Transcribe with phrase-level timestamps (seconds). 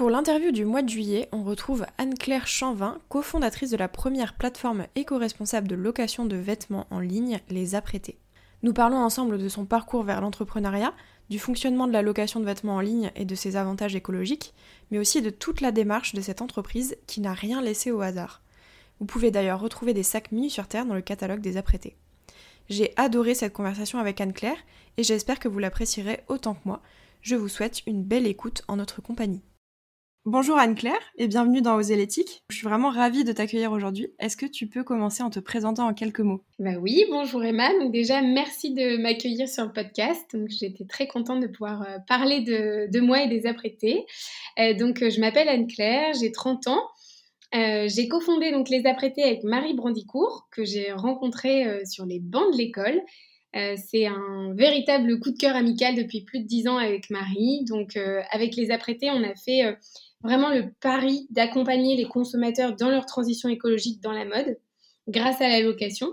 [0.00, 4.86] Pour l'interview du mois de juillet, on retrouve Anne-Claire Chanvin, cofondatrice de la première plateforme
[4.94, 8.18] éco-responsable de location de vêtements en ligne, Les Apprêtés.
[8.62, 10.94] Nous parlons ensemble de son parcours vers l'entrepreneuriat,
[11.28, 14.54] du fonctionnement de la location de vêtements en ligne et de ses avantages écologiques,
[14.90, 18.40] mais aussi de toute la démarche de cette entreprise qui n'a rien laissé au hasard.
[19.00, 21.98] Vous pouvez d'ailleurs retrouver des sacs mini sur Terre dans le catalogue des Apprêtés.
[22.70, 24.64] J'ai adoré cette conversation avec Anne-Claire
[24.96, 26.80] et j'espère que vous l'apprécierez autant que moi.
[27.20, 29.42] Je vous souhaite une belle écoute en notre compagnie.
[30.26, 32.42] Bonjour Anne-Claire et bienvenue dans Oser l'éthique.
[32.50, 34.08] Je suis vraiment ravie de t'accueillir aujourd'hui.
[34.18, 36.44] Est-ce que tu peux commencer en te présentant en quelques mots?
[36.58, 37.70] Bah oui, bonjour Emma.
[37.88, 40.36] Déjà, merci de m'accueillir sur le podcast.
[40.48, 44.04] J'étais très contente de pouvoir euh, parler de, moi et des apprêtés.
[44.58, 46.82] Euh, donc euh, je m'appelle Anne-Claire, j'ai 30 ans.
[47.54, 52.58] j'ai cofondé donc les apprêtés avec Marie Brandicourt que j'ai rencontré sur les bancs de
[52.58, 53.00] l'école.
[53.54, 57.64] c'est un véritable coup de cœur amical depuis plus de 10 ans avec Marie.
[57.64, 57.98] Donc
[58.30, 59.64] avec les apprêtés, on a fait
[60.22, 64.58] vraiment le pari d'accompagner les consommateurs dans leur transition écologique dans la mode
[65.08, 66.08] grâce à la location.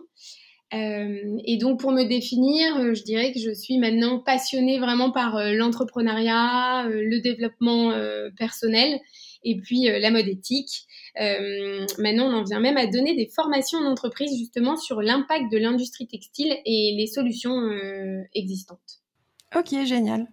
[0.74, 5.12] Euh, et donc pour me définir, euh, je dirais que je suis maintenant passionnée vraiment
[5.12, 7.94] par euh, l'entrepreneuriat, le développement
[8.38, 9.00] personnel
[9.44, 10.88] et puis la mode éthique.
[11.16, 15.58] maintenant, on en vient même à donner des formations en entreprise justement sur l'impact de
[15.58, 17.54] l'industrie textile et les solutions
[18.34, 19.02] existantes.
[19.56, 20.28] Ok, génial.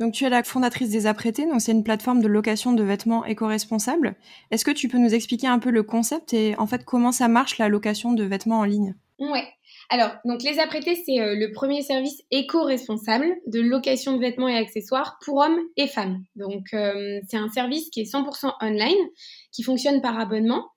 [0.00, 3.24] Donc tu es la fondatrice des Apprêtés, donc c'est une plateforme de location de vêtements
[3.24, 4.16] éco-responsables.
[4.50, 7.28] Est-ce que tu peux nous expliquer un peu le concept et en fait comment ça
[7.28, 8.94] marche la location de vêtements en ligne?
[9.18, 9.44] Ouais.
[9.88, 14.56] Alors, donc les apprêtés, c'est euh, le premier service éco-responsable de location de vêtements et
[14.56, 16.24] accessoires pour hommes et femmes.
[16.34, 18.96] Donc, euh, c'est un service qui est 100% online,
[19.52, 20.70] qui fonctionne par abonnement.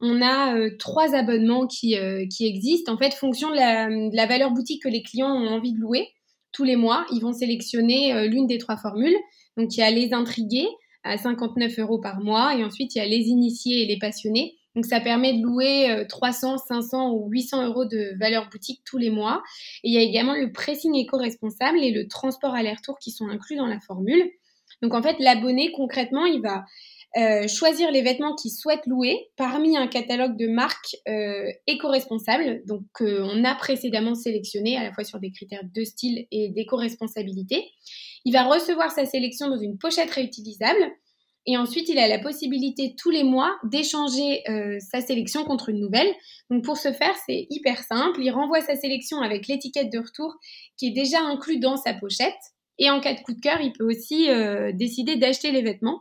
[0.00, 1.96] On a euh, trois abonnements qui,
[2.30, 5.48] qui existent, en fait, fonction de la, de la valeur boutique que les clients ont
[5.48, 6.08] envie de louer
[6.52, 9.16] tous les mois, ils vont sélectionner euh, l'une des trois formules.
[9.56, 10.68] Donc, il y a les intrigués
[11.02, 14.56] à 59 euros par mois et ensuite, il y a les initiés et les passionnés.
[14.76, 18.98] Donc, ça permet de louer 300, euh, 500 ou 800 euros de valeur boutique tous
[18.98, 19.42] les mois.
[19.82, 23.56] Et il y a également le pressing éco-responsable et le transport aller-retour qui sont inclus
[23.56, 24.30] dans la formule.
[24.82, 26.64] Donc, en fait, l'abonné, concrètement, il va
[27.16, 32.82] euh, choisir les vêtements qu'il souhaite louer parmi un catalogue de marques euh, éco-responsables, donc
[32.94, 37.64] qu'on a précédemment sélectionné à la fois sur des critères de style et d'éco-responsabilité.
[38.24, 40.78] Il va recevoir sa sélection dans une pochette réutilisable
[41.46, 45.80] et ensuite il a la possibilité tous les mois d'échanger euh, sa sélection contre une
[45.80, 46.14] nouvelle.
[46.48, 48.20] Donc pour ce faire, c'est hyper simple.
[48.22, 50.36] Il renvoie sa sélection avec l'étiquette de retour
[50.76, 52.38] qui est déjà inclus dans sa pochette.
[52.78, 54.28] Et en cas de coup de cœur, il peut aussi
[54.72, 56.00] décider d'acheter les vêtements.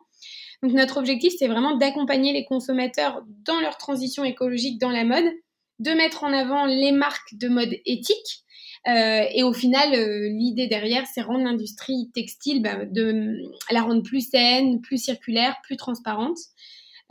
[0.62, 5.32] Donc notre objectif, c'est vraiment d'accompagner les consommateurs dans leur transition écologique dans la mode,
[5.80, 8.44] de mettre en avant les marques de mode éthique.
[8.88, 13.38] Euh, et au final, euh, l'idée derrière, c'est rendre l'industrie textile, bah, de
[13.72, 16.38] la rendre plus saine, plus circulaire, plus transparente.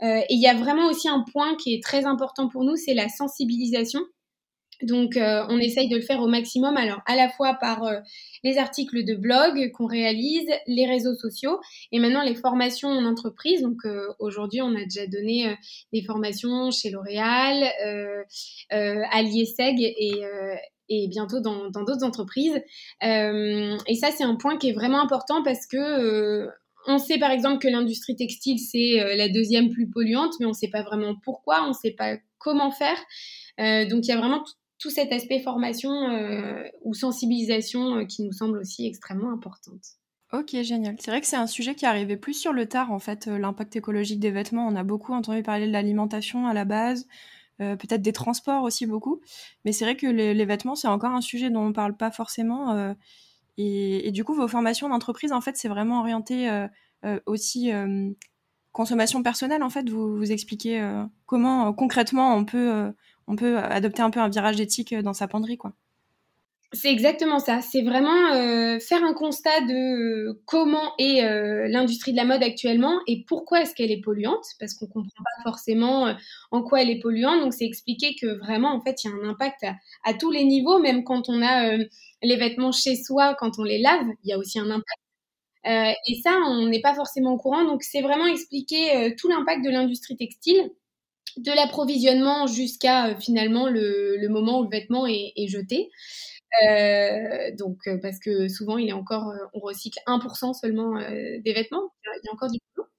[0.01, 2.75] Euh, et il y a vraiment aussi un point qui est très important pour nous,
[2.75, 4.01] c'est la sensibilisation.
[4.81, 7.99] Donc, euh, on essaye de le faire au maximum, alors à la fois par euh,
[8.43, 11.59] les articles de blog qu'on réalise, les réseaux sociaux
[11.91, 13.61] et maintenant les formations en entreprise.
[13.61, 15.55] Donc, euh, aujourd'hui, on a déjà donné
[15.91, 17.63] des formations chez L'Oréal,
[18.69, 20.21] à l'IESEG et,
[20.89, 22.61] et bientôt dans d'autres entreprises.
[23.01, 26.47] et ça, c'est un point qui est vraiment important parce que
[26.87, 30.53] on sait par exemple que l'industrie textile, c'est la deuxième plus polluante, mais on ne
[30.53, 32.97] sait pas vraiment pourquoi, on ne sait pas comment faire.
[33.57, 34.43] donc il y a vraiment
[34.79, 39.83] tout cet aspect formation euh, ou sensibilisation euh, qui nous semble aussi extrêmement importante.
[40.31, 40.95] Ok, génial.
[40.99, 43.37] C'est vrai que c'est un sujet qui arrivait plus sur le tard, en fait, euh,
[43.37, 44.65] l'impact écologique des vêtements.
[44.67, 47.07] On a beaucoup entendu parler de l'alimentation à la base,
[47.57, 49.19] peut-être des transports aussi beaucoup.
[49.65, 52.09] Mais c'est vrai que les, vêtements, c'est encore un sujet dont on ne parle pas
[52.09, 52.95] forcément.
[53.57, 56.49] Et, et, du coup, vos formations d'entreprise, en fait, c'est vraiment orienté
[57.25, 57.69] aussi
[58.71, 59.61] consommation personnelle.
[59.61, 60.81] En fait, vous, vous expliquez
[61.25, 62.93] comment concrètement on peut
[63.29, 65.73] on peut adopter un peu un virage éthique dans sa penderie, quoi.
[66.71, 67.61] C'est exactement ça.
[67.61, 72.99] C'est vraiment euh, faire un constat de comment est euh, l'industrie de la mode actuellement
[73.07, 76.13] et pourquoi est-ce qu'elle est polluante, parce qu'on comprend pas forcément euh,
[76.51, 77.41] en quoi elle est polluante.
[77.41, 79.65] Donc c'est expliquer que vraiment en fait il y a un impact
[80.03, 81.75] à, tous les niveaux, même quand on a
[82.21, 85.01] les vêtements chez soi, quand on les lave, il y a aussi un impact.
[85.65, 87.63] et ça, on n'est pas forcément au courant.
[87.65, 90.69] Donc c'est vraiment expliquer tout l'impact de l'industrie textile
[91.37, 95.89] de l'approvisionnement jusqu'à finalement le, moment où le vêtement est, jeté.
[97.57, 101.91] Donc, parce que souvent, il est encore, on recycle 1% seulement des vêtements.
[102.05, 102.89] Il y a encore du boulot.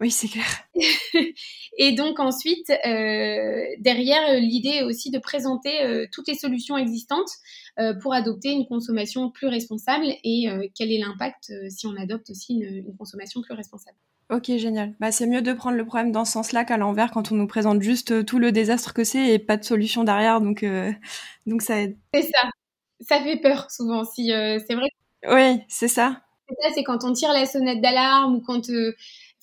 [0.00, 0.44] Oui, c'est clair.
[1.78, 7.30] et donc ensuite, euh, derrière, l'idée est aussi de présenter euh, toutes les solutions existantes
[7.78, 12.54] euh, pour adopter une consommation plus responsable et quel est l'impact si on adopte aussi
[12.54, 13.96] une, consommation plus responsable.
[14.30, 14.94] Ok, génial.
[15.00, 17.46] Bah, c'est mieux de prendre le problème dans ce sens-là qu'à l'envers quand on nous
[17.46, 20.64] présente juste tout le désastre que c'est et pas de solution derrière, donc,
[21.46, 21.96] donc ça aide.
[22.14, 22.50] C'est ça.
[23.00, 24.04] Ça fait peur souvent.
[24.04, 24.88] Si c'est vrai.
[25.28, 26.20] Oui, c'est ça.
[26.48, 28.68] C'est ça, c'est quand on tire la sonnette d'alarme ou quand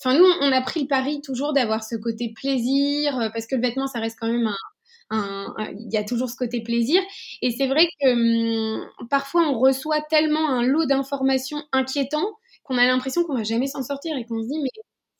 [0.04, 3.54] Enfin, nous, on a pris le pari toujours d'avoir ce côté plaisir, euh, parce que
[3.54, 4.52] le vêtement, ça reste quand même
[5.10, 7.00] un, il y a toujours ce côté plaisir.
[7.40, 12.84] Et c'est vrai que hum, parfois on reçoit tellement un lot d'informations inquiétants qu'on a
[12.86, 14.70] l'impression qu'on va jamais s'en sortir et qu'on se dit mais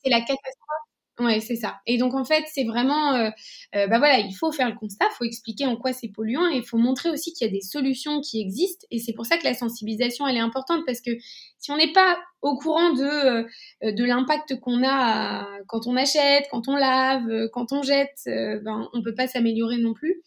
[0.03, 0.92] c'est la catastrophe.
[1.23, 1.75] Ouais, c'est ça.
[1.85, 3.29] Et donc en fait, c'est vraiment, euh,
[3.75, 6.49] euh, bah voilà, il faut faire le constat, il faut expliquer en quoi c'est polluant
[6.49, 8.87] et il faut montrer aussi qu'il y a des solutions qui existent.
[8.89, 11.11] Et c'est pour ça que la sensibilisation, elle est importante parce que
[11.59, 16.45] si on n'est pas au courant de euh, de l'impact qu'on a quand on achète,
[16.51, 20.21] quand on lave, quand on jette, ben on peut pas s'améliorer non plus.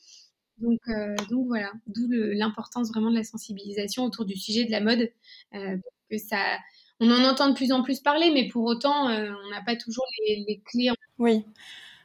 [0.58, 0.81] Donc
[1.31, 5.10] donc voilà, d'où l'importance vraiment de la sensibilisation autour du sujet de la mode,
[6.10, 6.38] que ça
[7.00, 9.76] on en entend de plus en plus parler, mais pour autant, euh, on n'a pas
[9.76, 10.90] toujours les, clés.
[11.19, 11.44] Oui,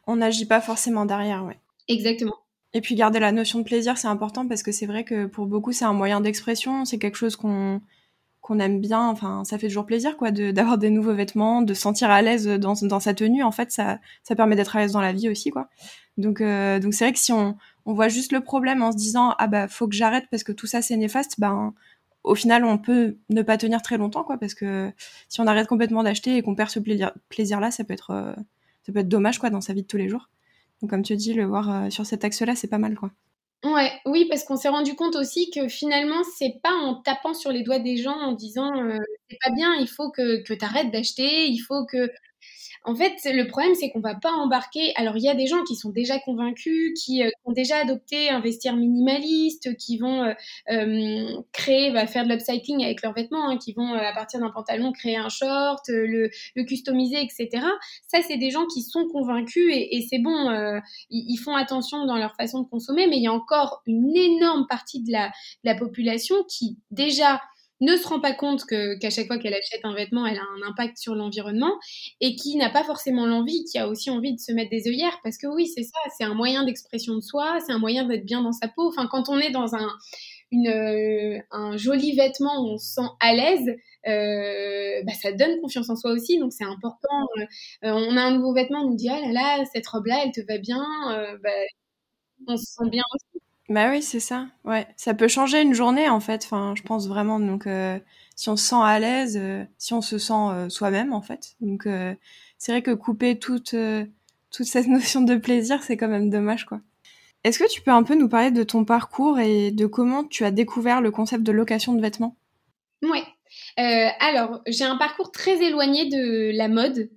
[0.08, 1.60] on n'agit pas forcément derrière, ouais.
[1.88, 2.36] Exactement.
[2.74, 5.46] Et puis garder la notion de plaisir, c'est important parce que c'est vrai que pour
[5.46, 7.82] beaucoup, c'est un moyen d'expression, c'est quelque chose qu'on
[8.40, 9.08] qu'on aime bien.
[9.08, 12.48] Enfin, ça fait toujours plaisir, quoi, d'avoir des nouveaux vêtements, de se sentir à l'aise
[12.48, 13.44] dans, dans sa tenue.
[13.44, 15.70] En fait, ça, ça permet d'être à l'aise dans la vie aussi, quoi.
[16.18, 17.56] Donc, euh, donc c'est vrai que si on,
[17.86, 20.52] on voit juste le problème en se disant ah bah faut que j'arrête parce que
[20.52, 21.74] tout ça c'est néfaste, ben
[22.24, 24.92] au final, on peut ne pas tenir très longtemps, quoi, parce que
[25.28, 26.80] si on arrête complètement d'acheter et qu'on perd ce
[27.30, 28.34] plaisir-là, ça peut être, euh,
[28.84, 30.30] ça peut être dommage, quoi, dans sa vie de tous les jours.
[30.82, 33.12] Donc, comme tu dis, le voir euh, sur cet axe-là, c'est pas mal, quoi.
[33.64, 37.52] Ouais, oui, parce qu'on s'est rendu compte aussi que finalement, c'est pas en tapant sur
[37.52, 38.98] les doigts des gens en disant euh,
[39.30, 42.10] c'est pas bien, il faut que, que tu arrêtes d'acheter, il faut que
[42.84, 44.92] en fait, le problème, c'est qu'on va pas embarquer.
[44.96, 48.30] Alors, il y a des gens qui sont déjà convaincus, qui euh, ont déjà adopté
[48.30, 50.34] un vestiaire minimaliste, qui vont euh,
[50.72, 54.40] euh créer, va faire de l'upcycling avec leurs vêtements, hein, qui vont, euh, à partir
[54.40, 57.64] d'un pantalon, créer un short, le, le, customiser, etc.
[58.08, 60.50] Ça, c'est des gens qui sont convaincus et, et c'est bon,
[61.10, 64.66] ils, font attention dans leur façon de consommer, mais il y a encore une énorme
[64.68, 67.42] partie de la population qui, déjà,
[67.82, 70.70] ne se rend pas compte qu'à chaque fois qu'elle achète un vêtement, elle a un
[70.70, 71.74] impact sur l'environnement
[72.22, 75.20] et qui n'a pas forcément l'envie, qui a aussi envie de se mettre des œillères
[75.24, 78.26] parce que oui, c'est ça, c'est un moyen d'expression de soi, c'est un moyen d'être
[78.26, 78.88] bien dans sa peau.
[78.88, 79.90] Enfin, quand on est dans un
[80.54, 81.42] euh,
[81.78, 83.68] joli vêtement où on se sent à l'aise,
[84.08, 87.28] euh, bah, ça donne confiance en soi aussi, donc c'est important.
[87.40, 87.46] Euh,
[87.84, 90.42] on a un nouveau vêtement, on nous dit ah là là, cette robe-là, elle te
[90.48, 90.84] va bien,
[91.44, 91.50] bah,
[92.48, 93.42] on se sent bien aussi.
[93.72, 94.48] Bah oui, c'est ça.
[94.66, 96.44] Ouais, ça peut changer une journée en fait.
[96.44, 97.40] Enfin, je pense vraiment.
[97.40, 97.98] Donc, euh,
[98.36, 101.56] si on se sent à l'aise, euh, si on se sent euh, soi-même en fait.
[101.62, 101.88] Donc,
[102.58, 103.74] c'est vrai que couper toute
[104.52, 106.82] toute cette notion de plaisir, c'est quand même dommage, quoi.
[107.46, 110.44] Est-ce que tu peux un peu nous parler de ton parcours et de comment tu
[110.44, 112.36] as découvert le concept de location de vêtements?
[113.02, 113.24] Ouais.
[113.78, 117.10] alors, j'ai un parcours très éloigné de la mode.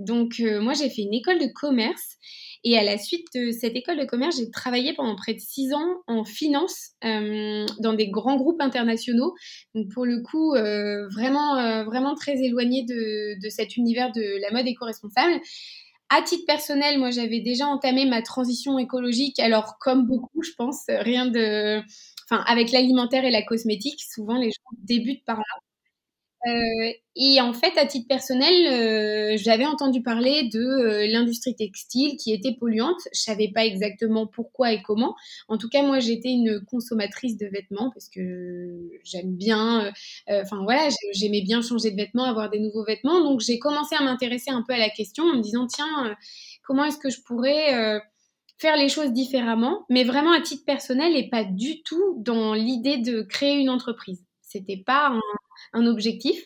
[0.00, 2.18] donc, moi, j'ai fait une école de commerce
[2.64, 5.72] et à la suite de cette école de commerce, j'ai travaillé pendant près de six
[5.72, 9.34] ans en finance euh, dans des grands groupes internationaux.
[9.74, 14.40] Donc pour le coup, euh, vraiment, euh, vraiment très éloigné de, de, cet univers de
[14.42, 15.40] la mode éco-responsable.
[16.10, 19.38] À titre personnel, moi, j'avais déjà entamé ma transition écologique.
[19.40, 21.80] Alors, comme beaucoup, je pense, rien de,
[22.30, 25.67] enfin, avec l'alimentaire et la cosmétique, souvent les gens débutent par là.
[26.46, 32.16] Euh, et en fait, à titre personnel, euh, j'avais entendu parler de euh, l'industrie textile
[32.16, 33.00] qui était polluante.
[33.12, 35.16] Je savais pas exactement pourquoi et comment.
[35.48, 39.92] En tout cas, moi, j'étais une consommatrice de vêtements parce que j'aime bien.
[40.28, 43.20] Enfin voilà, j'aimais bien changer de vêtements, avoir des nouveaux vêtements.
[43.22, 46.16] Donc, j'ai commencé à m'intéresser un peu à la question en me disant tiens,
[46.62, 48.00] comment est-ce que je pourrais
[48.58, 52.98] faire les choses différemment, mais vraiment à titre personnel et pas du tout dans l'idée
[52.98, 54.24] de créer une entreprise.
[54.42, 55.20] C'était pas un,
[55.72, 56.40] un objectif.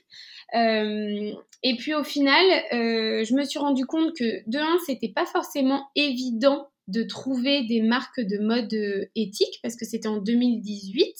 [0.54, 5.09] Euh, et puis au final, euh, je me suis rendu compte que de un, c'était
[5.09, 10.19] pas forcément évident de trouver des marques de mode euh, éthique parce que c'était en
[10.19, 11.14] 2018.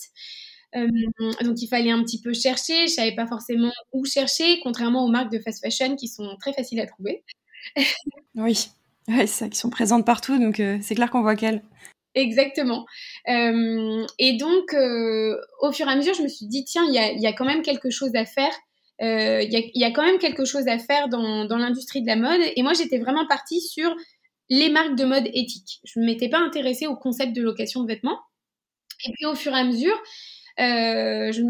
[1.41, 5.09] donc il fallait un petit peu chercher, je savais pas forcément où chercher, contrairement aux
[5.09, 7.23] marques de fast fashion qui sont très faciles à trouver.
[8.35, 8.67] oui,
[9.07, 11.63] c'est ça, qui sont présentes partout, donc c'est clair qu'on voit qu'elles.
[12.15, 12.85] Exactement.
[13.27, 16.93] Euh, et donc, euh, au fur et à mesure, je me suis dit, tiens, il
[16.93, 18.53] y a, y a, quand même quelque chose à faire.
[19.01, 22.01] Euh, il y, a, y, a, quand même quelque chose à faire dans, dans l'industrie
[22.01, 22.41] de la mode.
[22.55, 23.95] Et moi, j'étais vraiment partie sur
[24.49, 25.79] les marques de mode éthiques.
[25.83, 28.19] Je ne m'étais pas intéressée au concept de location de vêtements.
[29.05, 29.95] Et puis au fur et à mesure,
[30.59, 31.41] euh, je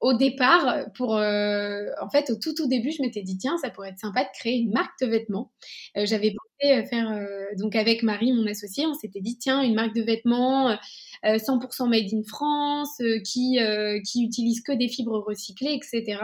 [0.00, 3.70] au départ, pour euh, en fait, au tout tout début, je m'étais dit tiens, ça
[3.70, 5.52] pourrait être sympa de créer une marque de vêtements.
[5.94, 7.26] J'avais pensé faire
[7.58, 10.76] donc avec Marie, mon associée, on s'était dit tiens, une marque de vêtements
[11.24, 13.58] 100% made in France, qui
[14.04, 16.20] qui utilise que des fibres recyclées, etc.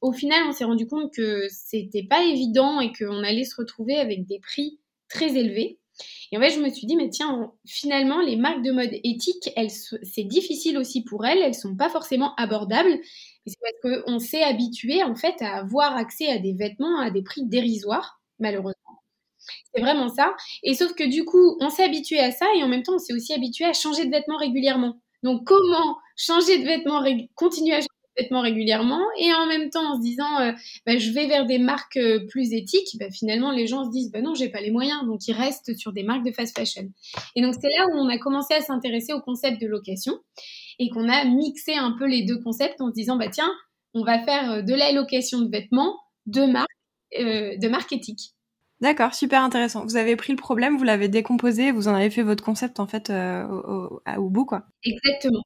[0.00, 3.96] Au final, on s'est rendu compte que c'était pas évident et qu'on allait se retrouver
[3.96, 4.78] avec des prix
[5.08, 5.78] très élevés.
[6.30, 9.50] Et en fait, je me suis dit, mais tiens, finalement, les marques de mode éthiques,
[10.02, 12.98] c'est difficile aussi pour elles, elles sont pas forcément abordables.
[13.46, 17.22] C'est parce qu'on s'est habitué, en fait, à avoir accès à des vêtements à des
[17.22, 18.85] prix dérisoires, malheureusement.
[19.74, 20.34] C'est vraiment ça.
[20.62, 22.98] Et sauf que du coup, on s'est habitué à ça et en même temps, on
[22.98, 25.00] s'est aussi habitué à changer de vêtements régulièrement.
[25.22, 27.02] Donc, comment changer de vêtements,
[27.34, 27.88] continuer à changer
[28.18, 30.52] vêtements régulièrement et en même temps en se disant euh,
[30.86, 34.10] bah, je vais vers des marques euh, plus éthiques, bah, finalement les gens se disent
[34.10, 36.90] bah non j'ai pas les moyens donc ils restent sur des marques de fast fashion.
[37.34, 40.18] Et donc c'est là où on a commencé à s'intéresser au concept de location
[40.78, 43.52] et qu'on a mixé un peu les deux concepts en se disant bah tiens
[43.94, 46.68] on va faire euh, de la location de vêtements de marques
[47.12, 48.35] de marques éthiques.
[48.80, 49.84] D'accord, super intéressant.
[49.84, 52.86] Vous avez pris le problème, vous l'avez décomposé, vous en avez fait votre concept en
[52.86, 54.66] fait au, au bout quoi.
[54.84, 55.42] Exactement.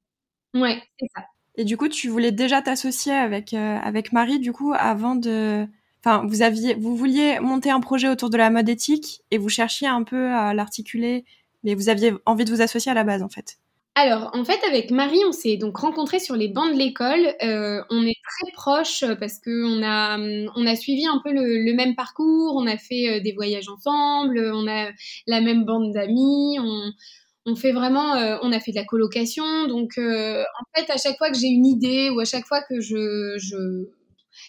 [0.55, 1.25] Ouais, c'est ça.
[1.57, 5.67] Et du coup, tu voulais déjà t'associer avec euh, avec Marie, du coup, avant de,
[6.05, 9.49] enfin, vous aviez, vous vouliez monter un projet autour de la mode éthique et vous
[9.49, 11.25] cherchiez un peu à l'articuler,
[11.65, 13.59] mais vous aviez envie de vous associer à la base, en fait.
[13.97, 17.35] Alors, en fait, avec Marie, on s'est donc rencontrés sur les bancs de l'école.
[17.43, 20.17] Euh, on est très proches parce que on a,
[20.57, 22.55] on a suivi un peu le, même parcours.
[22.57, 24.39] On a fait euh, des voyages ensemble.
[24.55, 24.91] On a
[25.27, 26.59] la même bande d'amis.
[26.61, 26.93] On,
[27.47, 29.67] on fait vraiment, euh, on a fait de la colocation.
[29.67, 32.63] Donc, euh, en fait, à chaque fois que j'ai une idée ou à chaque fois
[32.63, 33.87] que je,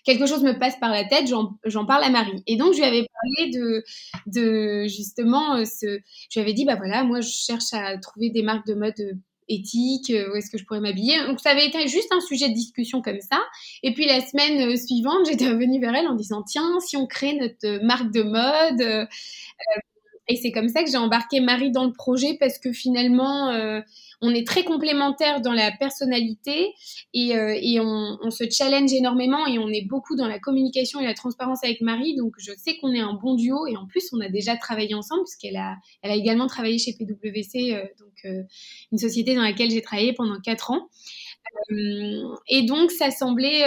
[0.06, 2.44] quelque chose me passe par la tête, j'en parle à Marie.
[2.48, 3.84] Et donc, je lui avais parlé de,
[4.28, 8.30] de justement, euh, ce, je lui avais dit, bah voilà, moi, je cherche à trouver
[8.30, 9.20] des marques de mode
[9.54, 11.18] éthiques, où est-ce que je pourrais m'habiller.
[11.28, 13.40] Donc, ça avait été juste un sujet de discussion comme ça.
[13.84, 17.34] Et puis, la semaine suivante, j'étais revenue vers elle en disant, tiens, si on crée
[17.34, 19.08] notre marque de mode,
[20.32, 23.82] et c'est comme ça que j'ai embarqué Marie dans le projet parce que finalement, euh,
[24.22, 26.74] on est très complémentaires dans la personnalité
[27.14, 31.14] et, euh, on, se challenge énormément et on est beaucoup dans la communication et la
[31.14, 32.16] transparence avec Marie.
[32.16, 34.94] Donc, je sais qu'on est un bon duo et en plus, on a déjà travaillé
[34.94, 38.46] ensemble puisqu'elle a, également travaillé chez PwC, euh, donc
[38.92, 40.88] une société dans laquelle j'ai travaillé pendant quatre ans.
[42.48, 43.64] et donc, ça semblait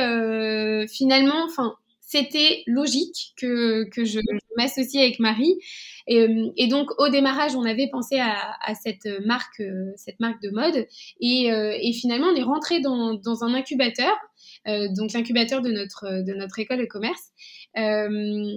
[0.87, 4.20] finalement, enfin, c'était logique que, que je,
[4.56, 5.58] m'associe avec Marie.
[6.06, 9.62] Et, et, donc au démarrage, on avait pensé à, cette marque,
[9.96, 10.87] cette marque de mode,
[11.20, 14.14] et, finalement on est rentré dans, un incubateur,
[14.68, 17.30] euh, donc l'incubateur de notre école de commerce.
[17.76, 18.52] Euh,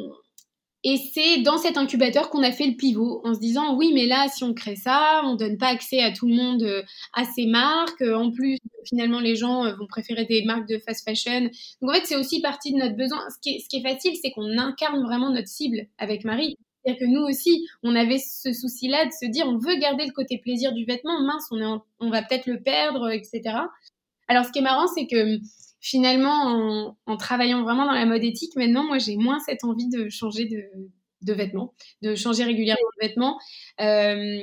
[0.83, 4.05] et c'est dans cet incubateur qu'on a fait le pivot en se disant oui, mais
[4.05, 7.25] là, si on crée ça, on donne pas accès à tout le monde euh, à
[7.25, 8.01] ces marques.
[8.01, 11.49] En plus, finalement, les gens euh, vont préférer des marques de fast fashion.
[11.81, 13.19] Donc en fait, c'est aussi partie de notre besoin.
[13.29, 16.57] Ce qui est facile, c'est qu'on incarne vraiment notre cible avec Marie.
[16.87, 20.13] C'est-à-dire que nous aussi, on avait ce souci-là de se dire on veut garder le
[20.13, 21.21] côté plaisir du vêtement.
[21.21, 23.41] Mince, on, est va peut-être le perdre, etc.
[24.29, 25.39] Alors ce qui est marrant, c'est que
[25.81, 30.07] finalement, en, travaillant vraiment dans la mode éthique, maintenant, moi, j'ai moins cette envie de
[30.07, 33.37] changer de, vêtements, de changer régulièrement de vêtements.
[33.81, 34.41] Euh,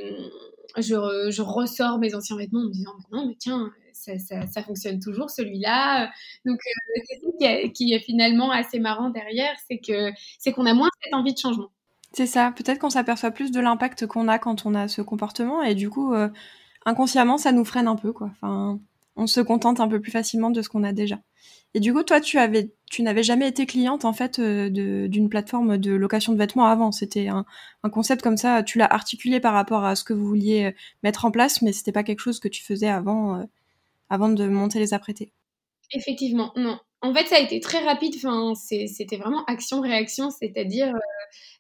[0.76, 6.10] je, ressors mes anciens vêtements en me disant, non, mais tiens, ça, fonctionne toujours celui-là.
[6.44, 10.74] Donc, euh, c'est ça qui, est finalement assez marrant derrière, c'est que c'est qu'on a
[10.74, 11.70] moins cette envie de changement.
[12.14, 12.52] C'est ça.
[12.56, 15.90] Peut-être qu'on s'aperçoit plus de l'impact qu'on a quand on a ce comportement, et du
[15.90, 16.28] coup, euh,
[16.87, 18.30] inconsciemment, ça nous freine un peu, quoi.
[18.35, 18.78] Enfin,
[19.16, 21.18] on se contente un peu plus facilement de ce qu'on a déjà.
[21.75, 25.28] Et du coup, toi, tu avais, tu n'avais jamais été cliente en fait euh, d'une
[25.28, 26.92] plateforme de location de vêtements avant.
[26.92, 27.44] C'était un,
[27.90, 28.62] concept comme ça.
[28.62, 31.73] Tu l'as articulé par rapport à ce que vous vouliez euh, mettre en place, mais
[31.73, 33.44] c'était pas quelque chose que tu faisais avant,
[34.09, 35.33] avant de monter les apprêtés.
[35.92, 36.78] Effectivement, non.
[37.04, 38.14] En fait, ça a été très rapide.
[38.16, 40.94] Enfin, c'était vraiment action-réaction, c'est-à-dire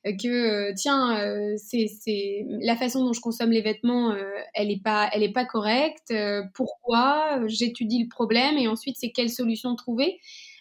[0.06, 0.28] euh, que
[0.70, 4.16] euh, tiens, euh, c'est la façon dont je consomme les vêtements,
[4.54, 6.14] elle est pas, elle est pas correcte.
[6.54, 10.18] pourquoi J'étudie le problème et ensuite c'est quelle solution trouver.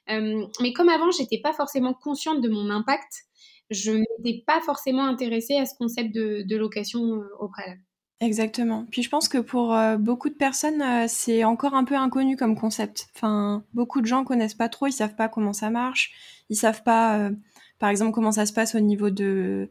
[0.09, 3.23] mais comme avant, j'étais pas forcément consciente de mon impact.
[3.69, 7.81] Je n'étais pas forcément intéressée à ce concept de location au préalable.
[8.19, 8.85] Exactement.
[8.89, 12.37] Puis je pense que pour euh, beaucoup de personnes, euh, c'est encore un peu inconnu
[12.37, 13.09] comme concept.
[13.15, 16.13] Enfin, beaucoup de gens connaissent pas trop, ils savent pas comment ça marche,
[16.49, 17.31] ils savent pas, euh,
[17.79, 19.69] par exemple, comment ça se passe au niveau de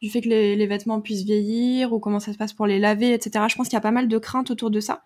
[0.00, 3.12] du fait que les, vêtements puissent vieillir ou comment ça se passe pour les laver,
[3.14, 3.46] etc.
[3.48, 5.02] Je pense qu'il y a pas mal de craintes autour de ça.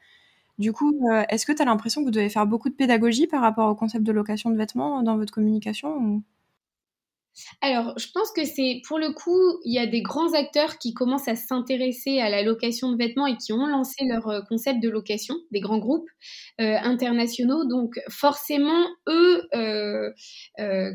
[0.58, 0.94] Du coup,
[1.30, 3.74] est-ce que tu as l'impression que vous devez faire beaucoup de pédagogie par rapport au
[3.74, 6.22] concept de location de vêtements dans votre communication
[7.60, 10.92] alors, je pense que c'est pour le coup, il y a des grands acteurs qui
[10.92, 14.82] commencent à s'intéresser à la location de vêtements et qui ont lancé leur euh, concept
[14.82, 16.08] de location, des grands groupes
[16.60, 17.64] euh, internationaux.
[17.64, 20.10] Donc, forcément, eux, euh,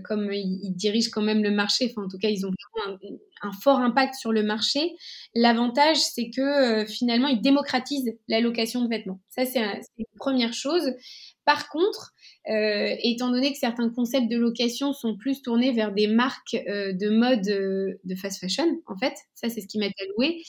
[0.04, 2.52] comme ils, dirigent quand même le marché, enfin en tout cas, ils ont
[2.86, 2.98] un,
[3.42, 4.96] un fort impact sur le marché.
[5.34, 9.20] L'avantage, c'est que finalement, ils démocratisent la location de vêtements.
[9.30, 9.62] Ça, c'est
[9.98, 10.94] une première chose.
[11.46, 12.14] Par contre,
[12.50, 16.94] euh, étant donné que certains concepts de location sont plus tournés vers des marques euh,
[16.94, 20.42] de mode euh, de fast fashion, en fait, ça c'est ce qui m'a alloué.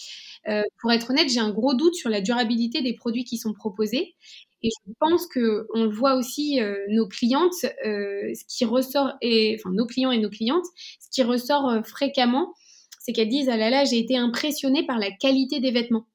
[0.80, 4.14] pour être honnête, j'ai un gros doute sur la durabilité des produits qui sont proposés.
[4.62, 9.72] Et je pense que on le voit aussi nos clientes, ce qui ressort, et, enfin
[9.72, 10.66] nos clients et nos clientes,
[11.00, 12.54] ce qui ressort fréquemment,
[13.00, 16.06] c'est qu'elles disent ah là là, j'ai été impressionnée par la qualité des vêtements.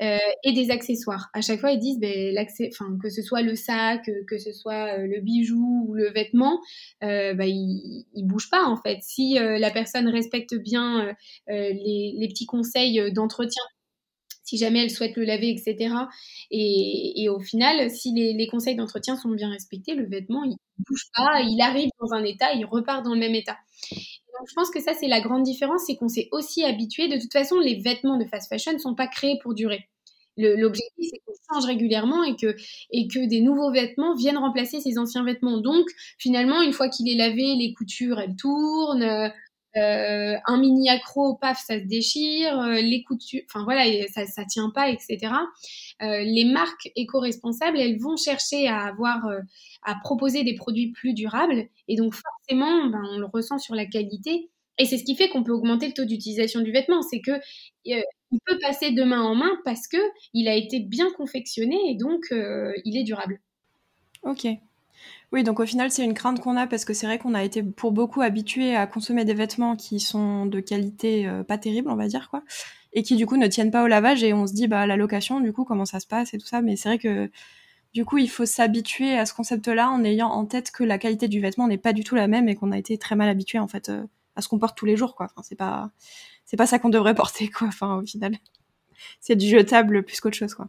[0.00, 1.28] Euh, et des accessoires.
[1.34, 2.34] À chaque fois, ils disent ben,
[2.68, 6.60] enfin, que ce soit le sac, que ce soit euh, le bijou ou le vêtement,
[7.02, 8.98] euh, ben, il, il bouge pas en fait.
[9.02, 11.14] Si la personne respecte bien
[11.48, 13.62] les, petits conseils d'entretien
[14.44, 15.94] si jamais elle souhaite le laver, etc.
[16.50, 21.40] Et, au final, si les, conseils d'entretien sont bien respectés, le vêtement, il bouge pas,
[21.40, 23.56] il arrive dans un état, il repart dans le même état.
[24.38, 27.08] Donc, je pense que ça, c'est la grande différence, c'est qu'on s'est aussi habitué.
[27.08, 29.88] De toute façon, les vêtements de fast fashion ne sont pas créés pour durer.
[30.38, 35.24] L'objectif, c'est qu'on change régulièrement et que, que des nouveaux vêtements viennent remplacer ces anciens
[35.24, 35.58] vêtements.
[35.58, 35.86] Donc,
[36.18, 39.32] finalement, une fois qu'il est lavé, les coutures, elles tournent.
[39.76, 42.58] Euh, un mini accro, paf, ça se déchire.
[42.60, 45.32] Euh, les coutures, enfin voilà, ça, ça tient pas, etc.
[46.02, 49.28] Euh, les marques éco-responsables, elles vont chercher à avoir,
[49.82, 51.68] à proposer des produits plus durables.
[51.88, 54.50] Et donc, forcément, ben, on le ressent sur la qualité.
[54.78, 57.02] Et c'est ce qui fait qu'on peut augmenter le taux d'utilisation du vêtement.
[57.02, 57.32] C'est que
[57.84, 59.98] il peut passer de main en main parce que
[60.32, 63.40] il a été bien confectionné et donc il est durable.
[64.22, 64.46] Ok.
[65.32, 67.42] Oui, donc au final, c'est une crainte qu'on a parce que c'est vrai qu'on a
[67.42, 71.90] été pour beaucoup habitués à consommer des vêtements qui sont de qualité euh, pas terrible,
[71.90, 72.42] on va dire quoi,
[72.92, 74.96] et qui du coup ne tiennent pas au lavage et on se dit bah la
[74.96, 76.62] location, du coup comment ça se passe et tout ça.
[76.62, 77.30] Mais c'est vrai que
[77.94, 81.28] du coup, il faut s'habituer à ce concept-là en ayant en tête que la qualité
[81.28, 83.58] du vêtement n'est pas du tout la même et qu'on a été très mal habitué
[83.58, 84.04] en fait euh,
[84.36, 85.26] à ce qu'on porte tous les jours quoi.
[85.26, 85.90] Enfin, c'est pas
[86.52, 87.68] c'est pas ça qu'on devrait porter, quoi.
[87.68, 88.36] Enfin, au final,
[89.20, 90.68] c'est du jetable plus qu'autre chose, quoi.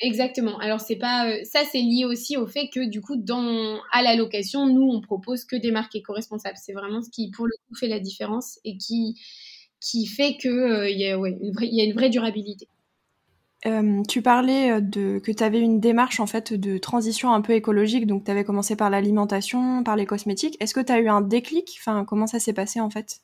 [0.00, 0.58] Exactement.
[0.58, 4.02] Alors c'est pas euh, ça, c'est lié aussi au fait que du coup, dans à
[4.02, 6.58] la location, nous on propose que des marques éco-responsables.
[6.60, 9.18] C'est vraiment ce qui, pour le coup, fait la différence et qui
[9.80, 12.68] qui fait que euh, il y a ouais, une vraie, y a une vraie durabilité.
[13.64, 17.54] Euh, tu parlais de que tu avais une démarche en fait de transition un peu
[17.54, 20.56] écologique, donc tu avais commencé par l'alimentation, par les cosmétiques.
[20.60, 21.74] Est-ce que tu as eu un déclic?
[21.80, 23.22] Enfin, comment ça s'est passé en fait?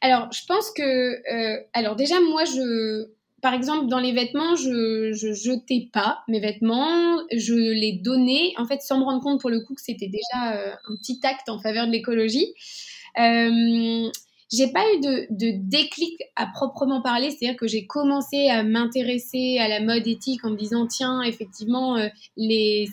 [0.00, 3.08] Alors, je pense que, euh, alors déjà, moi, je,
[3.42, 8.66] par exemple, dans les vêtements, je, je jetais pas mes vêtements, je les donnais, en
[8.66, 11.48] fait, sans me rendre compte pour le coup que c'était déjà euh, un petit acte
[11.48, 12.54] en faveur de l'écologie.
[13.18, 14.08] Euh,
[14.52, 15.26] j'ai pas eu de,
[15.68, 20.50] déclic à proprement parler, c'est-à-dire que j'ai commencé à m'intéresser à la mode éthique en
[20.50, 22.86] me disant tiens, effectivement, euh, les,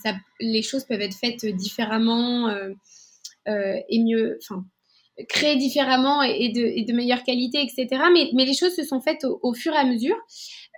[0.63, 2.73] choses peuvent être faites différemment euh,
[3.45, 4.39] et mieux,
[5.27, 8.03] créer différemment et de, meilleure qualité, etc.
[8.13, 10.15] Mais, les choses se sont faites au, fur et à mesure.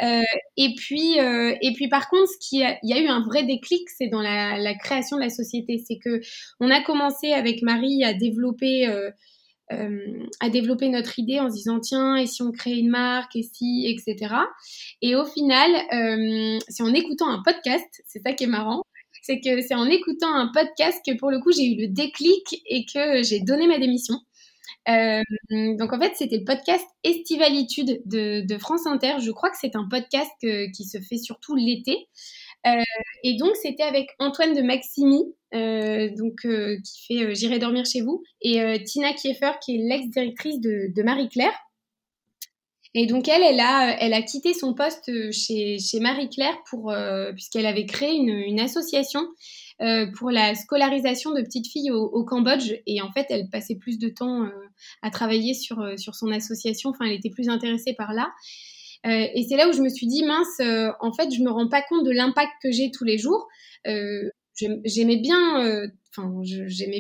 [0.02, 0.22] Euh,
[0.58, 4.08] et puis, euh, et puis par contre, il y a eu un vrai déclic, c'est
[4.08, 5.82] dans la, création de la société.
[5.86, 6.22] C'est que
[6.60, 9.12] on a commencé avec Marie à développer, euh,
[10.40, 13.44] à développer notre idée en se disant tiens, et si on crée une marque, et
[13.44, 14.34] si, etc.
[15.02, 15.72] Et au final,
[16.68, 18.84] c'est en écoutant un podcast, c'est ça qui est marrant
[19.22, 22.62] c'est que c'est en écoutant un podcast que pour le coup j'ai eu le déclic
[22.66, 24.16] et que j'ai donné ma démission.
[24.90, 29.16] Euh, donc en fait, c'était le podcast Estivalitude de, France Inter.
[29.20, 32.08] Je crois que c'est un podcast qui se fait surtout l'été.
[32.68, 32.82] Euh,
[33.24, 35.24] et donc c'était avec Antoine de Maximi,
[35.56, 41.04] euh, donc qui fait J'irai dormir chez vous, et Tina Kieffer qui est l'ex-directrice de,
[41.04, 41.58] Marie-Claire.
[42.94, 46.94] Et donc elle, elle a, elle a quitté son poste chez, Marie-Claire pour
[47.34, 49.28] puisqu'elle avait créé une association
[49.82, 52.74] euh, pour la scolarisation de petites filles au, Cambodge.
[52.86, 54.50] Et en fait, elle passait plus de temps euh,
[55.02, 56.92] à travailler sur, euh, sur son association.
[56.92, 58.32] Enfin, elle était plus intéressée par là.
[59.04, 60.62] et c'est là où je me suis dit, mince,
[61.00, 63.48] en fait, je me rends pas compte de l'impact que j'ai tous les jours.
[64.86, 66.30] J'aimais bien enfin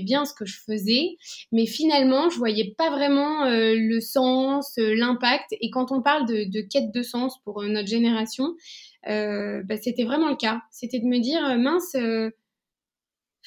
[0.03, 1.17] bien ce que je faisais
[1.51, 6.61] mais finalement je voyais pas vraiment le sens l'impact et quand on parle de, de,
[6.61, 8.55] quête de sens pour notre génération
[9.05, 11.93] bah, c'était vraiment le cas c'était de me dire mince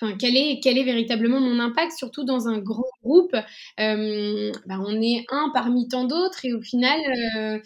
[0.01, 3.35] Enfin, quel est, quel est véritablement mon impact, surtout dans un grand groupe?
[3.81, 6.99] Euh, bah, On est un parmi tant d'autres et au final,
[7.37, 7.59] euh,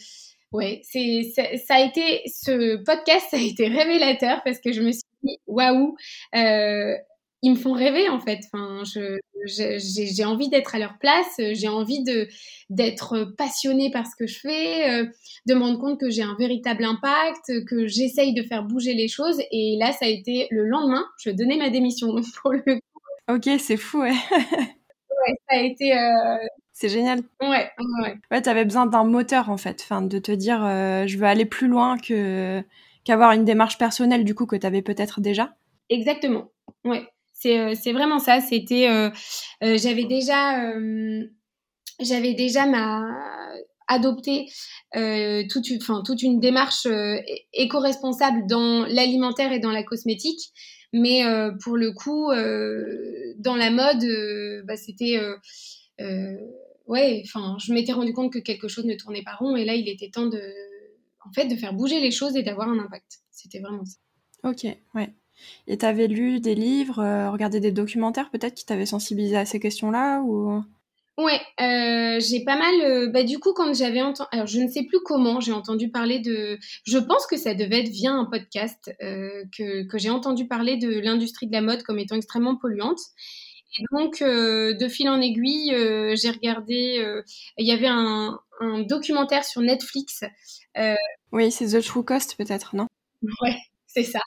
[0.52, 5.38] ouais, ça a été, ce podcast a été révélateur parce que je me suis dit,
[5.46, 5.96] waouh,
[6.34, 6.94] euh,
[7.42, 8.40] ils me font rêver en fait.
[8.52, 8.82] Enfin,
[9.46, 12.28] j'ai envie d'être à leur place, j'ai envie de
[12.70, 15.06] d'être passionnée par ce que je fais, euh,
[15.46, 19.08] de me rendre compte que j'ai un véritable impact, que j'essaye de faire bouger les
[19.08, 19.40] choses.
[19.50, 22.08] Et là, ça a été le lendemain, je donnais ma démission
[22.42, 22.80] pour le coup.
[23.30, 24.10] Ok, c'est fou, ouais.
[24.30, 25.96] ouais, ça a été.
[25.96, 26.36] Euh,
[26.72, 27.20] c'est génial.
[27.40, 27.70] Ouais,
[28.02, 28.14] ouais.
[28.30, 31.44] Ouais, t'avais besoin d'un moteur en fait, enfin, de te dire, euh, je veux aller
[31.44, 32.62] plus loin que
[33.04, 35.56] qu'avoir une démarche personnelle du coup que t'avais peut-être déjà.
[35.88, 36.50] Exactement.
[36.84, 37.08] Ouais.
[37.46, 38.40] Euh, c'est vraiment ça.
[38.40, 39.10] C'était, euh,
[39.62, 40.72] euh, j'avais déjà,
[42.00, 43.04] j'avais déjà ma
[43.90, 44.46] adopté
[44.92, 46.86] toute, une, toute une démarche
[47.52, 50.52] éco-responsable dans l'alimentaire et dans la cosmétique.
[50.92, 51.22] Mais
[51.62, 52.30] pour le coup,
[53.38, 55.18] dans la mode, bah, c'était
[56.86, 59.74] ouais, enfin, je m'étais rendu compte que quelque chose ne tournait pas rond et là,
[59.74, 60.42] il était temps de,
[61.26, 63.20] en fait, de faire bouger les choses et d'avoir un impact.
[63.30, 63.98] C'était vraiment ça.
[64.44, 65.14] Ok, ouais.
[65.66, 69.60] Et t'avais lu des livres, euh, regardé des documentaires peut-être qui t'avaient sensibilisé à ces
[69.60, 70.62] questions-là ou?
[71.18, 72.74] Ouais, euh, j'ai pas mal.
[72.80, 75.90] Euh, bah, du coup, quand j'avais entendu, alors je ne sais plus comment j'ai entendu
[75.90, 76.58] parler de.
[76.84, 81.00] Je pense que ça devait être via un podcast que, que j'ai entendu parler de
[81.00, 83.00] l'industrie de la mode comme étant extrêmement polluante.
[83.78, 85.74] Et donc, de fil en aiguille,
[86.14, 87.04] j'ai regardé.
[87.58, 90.22] Il y avait un, un, documentaire sur Netflix.
[91.32, 92.86] oui, c'est The True Cost peut-être, non?
[93.42, 93.56] Ouais,
[93.88, 94.20] c'est ça.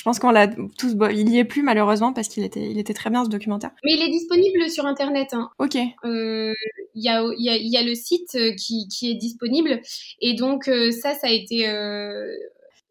[0.00, 0.96] Je pense qu'on l'a tous.
[1.12, 3.70] Il y est plus malheureusement parce qu'il était, il était très bien ce documentaire.
[3.84, 5.34] Mais il est disponible sur internet.
[5.34, 5.50] Hein.
[5.58, 5.76] Ok.
[6.06, 6.54] Euh,
[6.94, 9.82] il y, a, y, a, y, a, le site euh, qui, qui est disponible
[10.22, 11.66] et donc euh, ça, ça a été.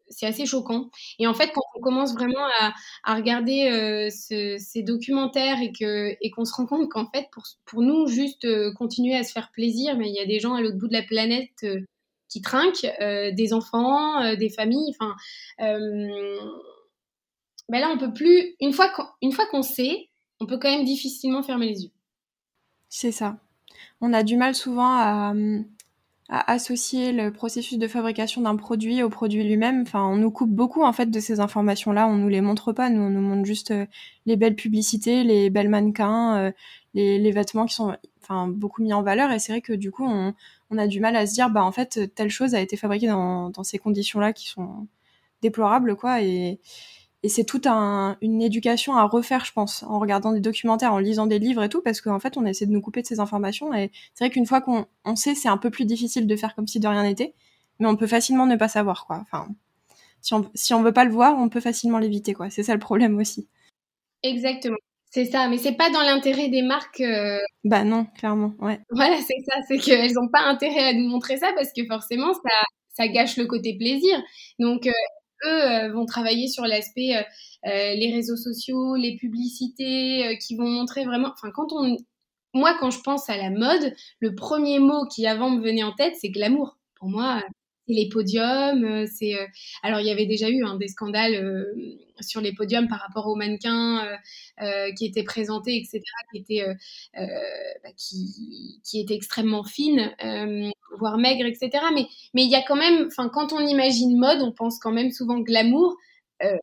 [0.08, 0.88] c'est assez choquant.
[1.18, 6.14] Et en fait, quand on commence vraiment à, à regarder ce, ces documentaires et que
[6.20, 9.50] et qu'on se rend compte qu'en fait, pour, pour nous, juste continuer à se faire
[9.52, 11.66] plaisir, mais il y a des gens à l'autre bout de la planète
[12.28, 14.94] qui trinquent, des enfants, des familles.
[14.96, 15.16] Enfin,
[17.70, 18.56] ben là, on peut plus.
[18.60, 20.08] Une fois qu'on, sait,
[20.40, 21.90] on peut quand même difficilement fermer les yeux.
[22.88, 23.38] C'est ça.
[24.00, 25.32] On a du mal souvent à,
[26.28, 29.82] associer le processus de fabrication d'un produit au produit lui-même.
[29.82, 32.08] Enfin, on nous coupe beaucoup en fait de ces informations-là.
[32.08, 32.90] On nous les montre pas.
[32.90, 33.86] Nous, on nous montre juste euh,
[34.26, 36.52] les belles publicités, les belles mannequins, euh,
[36.94, 39.30] les, vêtements qui sont enfin beaucoup mis en valeur.
[39.30, 40.34] Et c'est vrai que du coup, on,
[40.76, 43.50] a du mal à se dire, bah en fait, telle chose a été fabriquée dans,
[43.50, 44.88] dans ces conditions-là qui sont
[45.42, 46.22] déplorables, quoi.
[46.22, 46.58] Et,
[47.22, 50.98] et c'est toute un, une éducation à refaire, je pense, en regardant des documentaires, en
[50.98, 53.20] lisant des livres et tout, parce qu'en fait, on essaie de nous couper de ces
[53.20, 53.74] informations.
[53.74, 56.54] Et c'est vrai qu'une fois qu'on on sait, c'est un peu plus difficile de faire
[56.54, 57.34] comme si de rien n'était,
[57.78, 59.18] mais on peut facilement ne pas savoir, quoi.
[59.20, 59.48] Enfin,
[60.22, 62.48] si on, si on veut pas le voir, on peut facilement l'éviter, quoi.
[62.48, 63.46] C'est ça le problème aussi.
[64.22, 64.78] Exactement.
[65.10, 67.00] C'est ça, mais c'est pas dans l'intérêt des marques.
[67.00, 68.80] Euh, bah non, clairement, ouais.
[68.90, 72.32] Voilà, c'est ça, c'est qu'elles n'ont pas intérêt à nous montrer ça parce que forcément,
[72.32, 72.50] ça,
[72.94, 74.22] ça gâche le côté plaisir.
[74.60, 74.92] Donc, euh,
[75.44, 77.22] eux euh, vont travailler sur l'aspect euh,
[77.66, 81.28] euh, les réseaux sociaux, les publicités qui vont montrer vraiment.
[81.32, 81.96] Enfin, quand on,
[82.54, 85.92] moi, quand je pense à la mode, le premier mot qui avant me venait en
[85.92, 86.78] tête, c'est glamour.
[86.98, 87.42] Pour moi,
[87.94, 89.06] les podiums.
[89.06, 89.34] C'est
[89.82, 91.66] alors il y avait déjà eu hein, des scandales
[92.20, 94.06] sur les podiums par rapport aux mannequins
[94.96, 96.00] qui étaient présentés, etc.,
[96.32, 96.66] qui étaient
[97.14, 100.12] bah, qui, qui étaient extrêmement fines
[100.98, 101.70] voire maigre, etc.
[101.94, 104.92] Mais mais il y a quand même, enfin, quand on imagine mode, on pense quand
[104.92, 105.96] même souvent glamour.
[106.42, 106.56] Euh,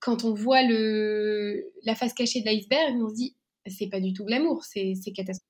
[0.00, 4.12] quand on voit le la face cachée de l'iceberg, on se dit c'est pas du
[4.12, 5.42] tout glamour, c'est catastrophique.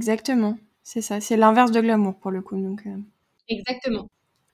[0.00, 2.56] Exactement, c'est ça, c'est l'inverse de glamour pour le coup.
[2.56, 2.96] Donc, euh.
[3.48, 4.08] Exactement.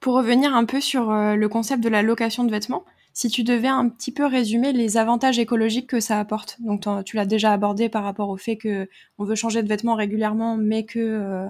[0.04, 3.42] Pour revenir un peu sur euh, le concept de la location de vêtements, si tu
[3.42, 7.54] devais un petit peu résumer les avantages écologiques que ça apporte, donc tu l'as déjà
[7.54, 8.86] abordé par rapport au fait que
[9.16, 11.48] on veut changer de vêtements régulièrement, mais que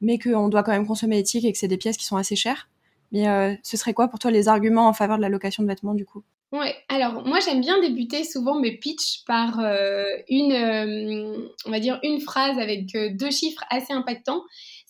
[0.00, 2.34] mais qu'on doit quand même consommer éthique et que c'est des pièces qui sont assez
[2.34, 2.68] chères.
[3.12, 5.68] Mais euh, ce serait quoi pour toi les arguments en faveur de la location de
[5.68, 6.24] vêtements du coup?
[6.50, 11.78] Ouais, alors moi j'aime bien débuter souvent mes pitchs par euh, une, euh, on va
[11.78, 14.42] dire une phrase avec deux chiffres assez impactants.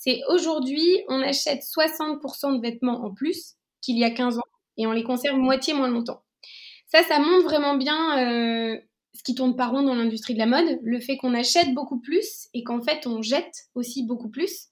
[0.04, 4.42] C'est aujourd'hui on achète 60% de vêtements en plus qu'il y a 15 ans
[4.76, 6.22] et on les conserve moitié moins longtemps.
[6.88, 7.96] Ça, ça montre vraiment bien
[9.14, 12.00] ce qui tourne pas rond dans l'industrie de la mode, le fait qu'on achète beaucoup
[12.00, 14.68] plus et qu'en fait on jette aussi beaucoup plus.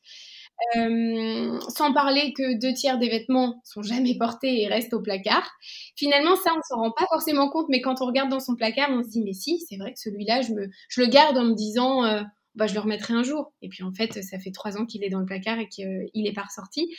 [0.77, 5.51] Euh, sans parler que deux tiers des vêtements sont jamais portés et restent au placard.
[5.97, 8.91] Finalement, ça, on s'en rend pas forcément compte, mais quand on regarde dans son placard,
[8.91, 12.05] on se dit, mais si, c'est vrai que celui-là, je le garde en me disant,
[12.05, 12.23] euh,
[12.55, 13.53] bah, je le remettrai un jour.
[13.63, 16.11] Et puis, en fait, ça fait trois ans qu'il est dans le placard et qu'il
[16.15, 16.95] n'est pas ressorti.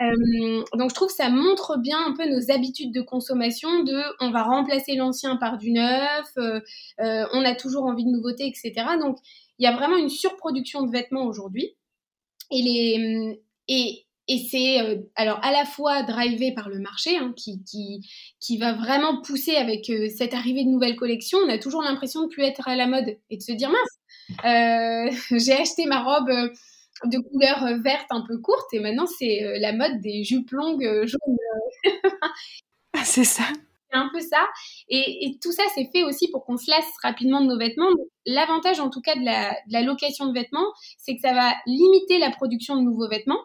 [0.00, 4.02] Euh, donc, je trouve que ça montre bien un peu nos habitudes de consommation de,
[4.20, 6.26] on va remplacer l'ancien par du neuf,
[6.98, 8.72] on a toujours envie de nouveautés, etc.
[9.00, 9.18] Donc,
[9.58, 11.76] il y a vraiment une surproduction de vêtements aujourd'hui.
[12.50, 17.64] Et, et et c'est euh, alors à la fois drivé par le marché hein, qui,
[17.64, 18.08] qui,
[18.38, 21.38] qui, va vraiment pousser avec euh, cette arrivée de nouvelles collections.
[21.44, 23.80] On a toujours l'impression de plus être à la mode et de se dire mince,
[23.80, 23.99] euh,
[25.30, 26.50] j'ai acheté ma robe
[27.04, 31.36] de couleur verte un peu courte et maintenant c'est la mode des jupes longues jaunes.
[32.92, 33.44] Ah, c'est ça.
[33.90, 34.48] C'est un peu ça.
[34.88, 37.88] Et, et tout ça, c'est fait aussi pour qu'on se lasse rapidement de nos vêtements.
[38.26, 41.52] L'avantage, en tout cas, de la, de la location de vêtements, c'est que ça va
[41.66, 43.40] limiter la production de nouveaux vêtements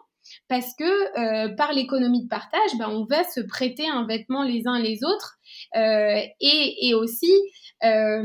[0.48, 4.66] parce que euh, par l'économie de partage, ben, on va se prêter un vêtement les
[4.66, 5.38] uns les autres
[5.76, 7.32] euh, et, et, aussi
[7.84, 8.22] euh,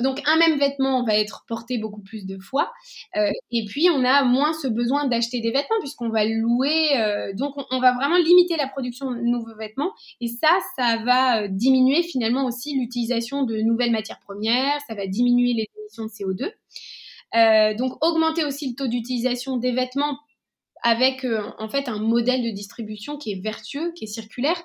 [0.00, 2.70] donc un même vêtement va être porté beaucoup plus de fois
[3.14, 7.64] et puis on a moins ce besoin d'acheter des vêtements puisqu'on va louer donc on,
[7.70, 12.44] on, va vraiment limiter la production de nouveaux vêtements et ça ça va diminuer finalement
[12.44, 16.52] aussi l'utilisation de nouvelles matières premières ça va diminuer les émissions de CO2
[17.34, 20.18] euh, donc augmenter aussi le taux d'utilisation des vêtements
[20.82, 24.62] avec euh, en fait un modèle de distribution qui est vertueux, qui est circulaire,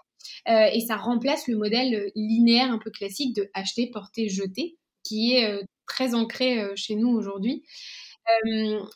[0.48, 5.34] euh, et ça remplace le modèle linéaire un peu classique de acheter, porter, jeter, qui
[5.34, 7.64] est euh, très ancré chez nous aujourd'hui.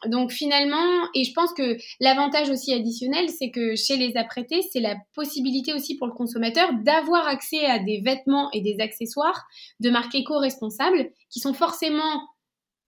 [0.06, 4.80] donc finalement, et je pense que l'avantage aussi additionnel, c'est que chez les apprêtés, c'est
[4.80, 9.46] la possibilité aussi pour le consommateur d'avoir accès à des vêtements et des accessoires
[9.82, 12.22] de marque éco-responsable qui sont forcément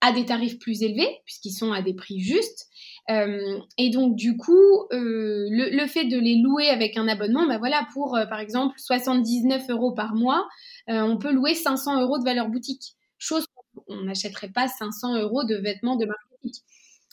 [0.01, 2.67] à des tarifs plus élevés, puisqu'ils sont à des prix justes,
[3.09, 7.47] euh, et donc du coup, euh, le, le, fait de les louer avec un abonnement,
[7.47, 10.47] bah voilà, pour euh, par exemple 79 euros par mois,
[10.87, 12.95] on peut louer 500 euros de valeur boutique.
[13.17, 13.45] Chose
[13.87, 16.63] qu'on n'achèterait pas 500 euros de vêtements de marque boutique.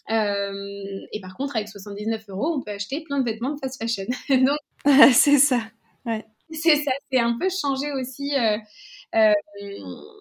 [0.09, 4.07] et par contre, avec 79 euros, on peut acheter plein de vêtements de fast fashion.
[4.31, 4.59] donc
[5.13, 5.61] c'est ça.
[6.05, 6.25] Ouais.
[6.51, 6.93] C'est ça.
[7.11, 8.33] C'est un peu changer aussi.
[9.17, 9.33] Euh,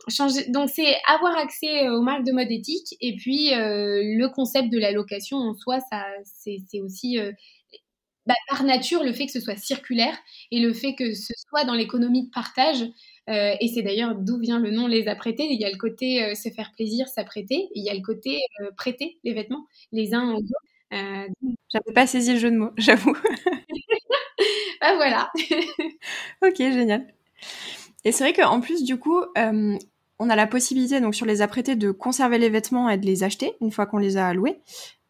[0.07, 4.71] changer, donc c'est avoir accès aux marques de mode éthique et puis euh, le concept
[4.71, 7.31] de la location en soi, ça c'est aussi euh,
[8.25, 10.17] bah, par nature le fait que ce soit circulaire
[10.51, 12.83] et le fait que ce soit dans l'économie de partage.
[13.29, 15.45] Euh, et c'est d'ailleurs d'où vient le nom les apprêter.
[15.49, 17.69] Il y a le côté euh, se faire plaisir, s'apprêter.
[17.75, 20.65] Il y a le côté euh, prêter les vêtements les uns aux autres.
[21.71, 23.13] J'avais pas saisi le jeu de mots, j'avoue.
[24.81, 25.31] bah voilà.
[26.41, 27.05] ok, génial.
[28.05, 29.77] Et c'est vrai qu'en plus, du coup, euh,
[30.19, 33.23] on a la possibilité, donc sur les apprêtés, de conserver les vêtements et de les
[33.23, 34.61] acheter une fois qu'on les a loués.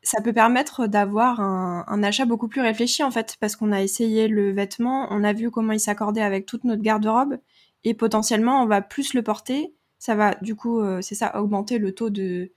[0.01, 4.27] Ça peut permettre d'avoir un, achat beaucoup plus réfléchi, en fait, parce qu'on a essayé
[4.27, 7.37] le vêtement, on a vu comment il s'accordait avec toute notre garde-robe,
[7.83, 9.73] et potentiellement, on va plus le porter.
[9.99, 12.51] Ça va, du coup, euh, c'est ça, augmenter le taux de,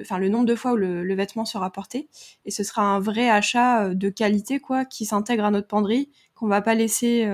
[0.00, 2.08] enfin le nombre de fois où le, vêtement sera porté
[2.44, 6.10] et ce sera un vrai achat euh, de qualité quoi qui s'intègre à notre penderie
[6.34, 7.26] qu'on va pas laisser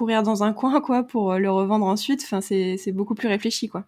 [0.00, 2.22] pourrir dans un coin, quoi, pour euh, le revendre ensuite.
[2.24, 3.84] Enfin, c'est beaucoup plus réfléchi, quoi.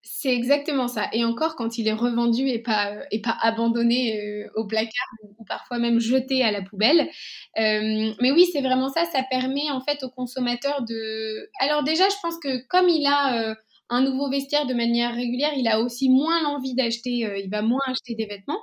[0.00, 1.08] C'est exactement ça.
[1.12, 5.08] Et encore quand il est revendu et pas, euh, et pas abandonné euh, au placard
[5.24, 7.08] ou, parfois même jeté à la poubelle.
[7.56, 9.06] Mais oui, c'est vraiment ça.
[9.06, 11.50] Ça permet en fait au consommateur de.
[11.58, 13.56] Alors déjà, je pense que comme il a
[13.88, 17.28] un nouveau vestiaire de manière régulière, il a aussi moins l'envie d'acheter.
[17.42, 18.62] Il va moins acheter des vêtements.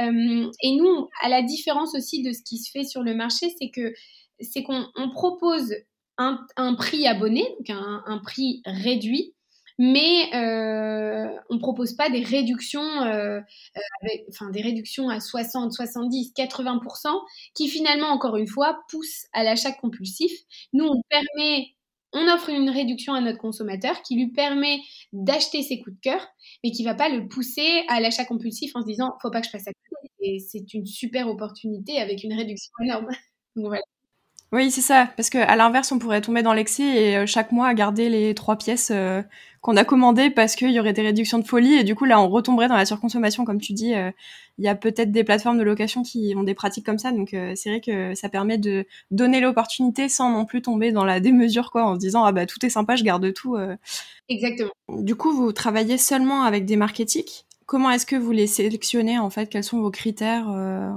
[0.00, 3.70] et nous, à la différence aussi de ce qui se fait sur le marché, c'est
[3.70, 3.94] que
[4.40, 5.72] c'est qu'on propose
[6.18, 9.34] un, prix abonné, donc un, prix réduit,
[9.78, 16.32] mais euh, on propose pas des réductions, euh, euh enfin des réductions à 60, 70,
[16.36, 17.08] 80%
[17.54, 20.32] qui finalement encore une fois poussent à l'achat compulsif.
[20.72, 21.74] Nous on permet
[22.14, 24.78] on offre une réduction à notre consommateur qui lui permet
[25.12, 26.24] d'acheter ses coups de cœur,
[26.62, 29.46] mais qui va pas le pousser à l'achat compulsif en se disant faut pas que
[29.46, 29.72] je fasse ça.
[30.20, 33.08] Et c'est une super opportunité avec une réduction énorme.
[33.56, 33.82] Donc voilà.
[34.54, 35.08] Oui, c'est ça.
[35.16, 38.34] Parce que à l'inverse, on pourrait tomber dans l'excès et euh, chaque mois garder les
[38.36, 39.20] trois pièces euh,
[39.62, 42.20] qu'on a commandées parce qu'il y aurait des réductions de folie et du coup là,
[42.20, 43.94] on retomberait dans la surconsommation, comme tu dis.
[43.94, 44.12] Euh,
[44.58, 47.30] il y a peut-être des plateformes de location qui ont des pratiques comme ça, donc
[47.56, 51.72] c'est vrai que ça permet de donner l'opportunité sans non plus tomber dans la démesure,
[51.72, 53.56] quoi, en se disant ah bah tout est sympa, je garde tout.
[54.28, 54.70] Exactement.
[54.88, 57.46] Du coup, vous travaillez seulement avec des marques éthiques.
[57.66, 59.48] Comment est-ce que vous les sélectionnez en fait?
[59.48, 60.46] Quels sont vos critères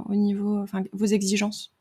[0.08, 1.72] au niveau, enfin vos exigences?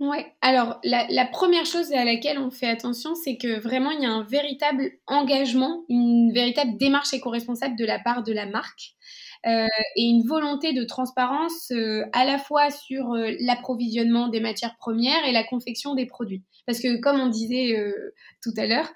[0.00, 0.32] Ouais.
[0.42, 4.12] Alors, la, première chose à laquelle on fait attention, c'est que vraiment, il y a
[4.12, 8.94] un véritable engagement, une véritable démarche éco-responsable de la part de la marque
[9.46, 14.76] euh, et une volonté de transparence euh, à la fois sur euh, l'approvisionnement des matières
[14.76, 16.44] premières et la confection des produits.
[16.64, 17.74] Parce que, comme on disait
[18.42, 18.92] tout à l'heure,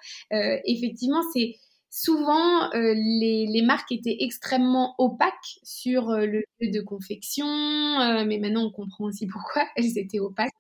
[0.67, 1.55] effectivement, c'est
[1.95, 8.39] souvent euh, les, marques étaient extrêmement opaques sur euh, le lieu de confection, euh, mais
[8.39, 10.55] maintenant on comprend aussi pourquoi elles étaient opaques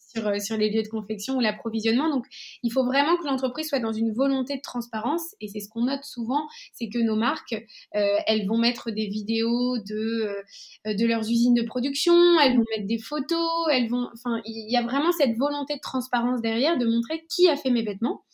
[0.00, 2.10] sur, sur les lieux de confection ou l'approvisionnement.
[2.10, 2.26] Donc
[2.64, 5.84] il faut vraiment que l'entreprise soit dans une volonté de transparence et c'est ce qu'on
[5.84, 7.54] note souvent, c'est que nos marques,
[7.92, 10.34] elles vont mettre des vidéos de,
[10.84, 14.76] de leurs usines de production, elles vont mettre des photos, elles vont, enfin il y
[14.76, 18.24] a vraiment cette volonté de transparence derrière, de montrer qui a fait mes vêtements.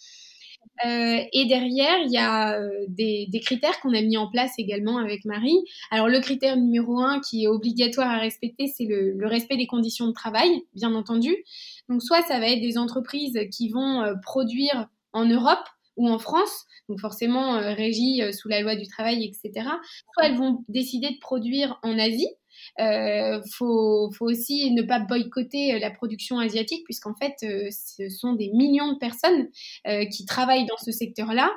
[0.84, 4.98] Euh, et derrière, il y a euh, des, critères qu'on a mis en place également
[4.98, 5.58] avec Marie.
[5.90, 9.66] Alors le critère numéro un qui est obligatoire à respecter, c'est le, le, respect des
[9.66, 11.34] conditions de travail, bien entendu.
[11.88, 16.18] Donc soit ça va être des entreprises qui vont euh, produire en Europe ou en
[16.18, 19.68] France, donc forcément régies sous la loi du travail, etc.
[20.14, 22.28] Soit elles vont décider de produire en Asie,
[22.80, 28.34] euh, faut, aussi ne pas boycotter euh, la production asiatique, puisqu'en fait, euh, ce sont
[28.34, 29.48] des millions de personnes
[29.86, 31.50] euh, qui travaillent dans ce secteur-là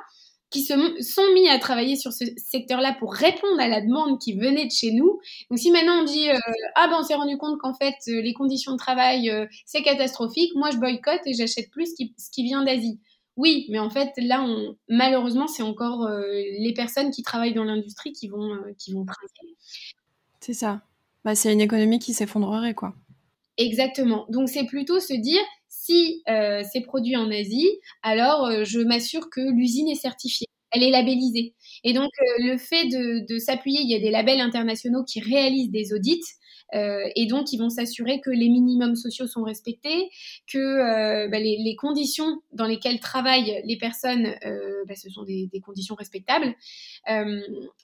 [0.50, 4.34] qui se sont mis à travailler sur ce secteur-là pour répondre à la demande qui
[4.34, 5.18] venait de chez nous.
[5.48, 6.28] Donc si maintenant on dit
[6.74, 9.32] ah ben on s'est rendu compte qu'en fait les conditions de travail
[9.64, 13.00] c'est catastrophique, moi je boycotte et j'achète plus ce qui, vient d'Asie.
[13.38, 14.46] Oui, mais en fait là
[14.90, 19.06] malheureusement c'est encore les personnes qui travaillent dans l'industrie qui vont qui vont
[20.40, 20.82] C'est ça.
[21.24, 22.94] Bah, c'est une économie qui s'effondrerait, quoi.
[23.58, 24.26] Exactement.
[24.28, 27.68] Donc, c'est plutôt se dire, si euh, c'est produit en Asie,
[28.02, 31.54] alors euh, je m'assure que l'usine est certifiée, elle est labellisée.
[31.84, 35.20] Et donc, euh, le fait de, de s'appuyer, il y a des labels internationaux qui
[35.20, 36.22] réalisent des audits.
[36.74, 40.10] Euh, et donc, ils vont s'assurer que les minimums sociaux sont respectés,
[40.46, 45.48] que euh, bah, les, conditions dans lesquelles travaillent les personnes, euh, bah, ce sont des,
[45.64, 46.54] conditions respectables,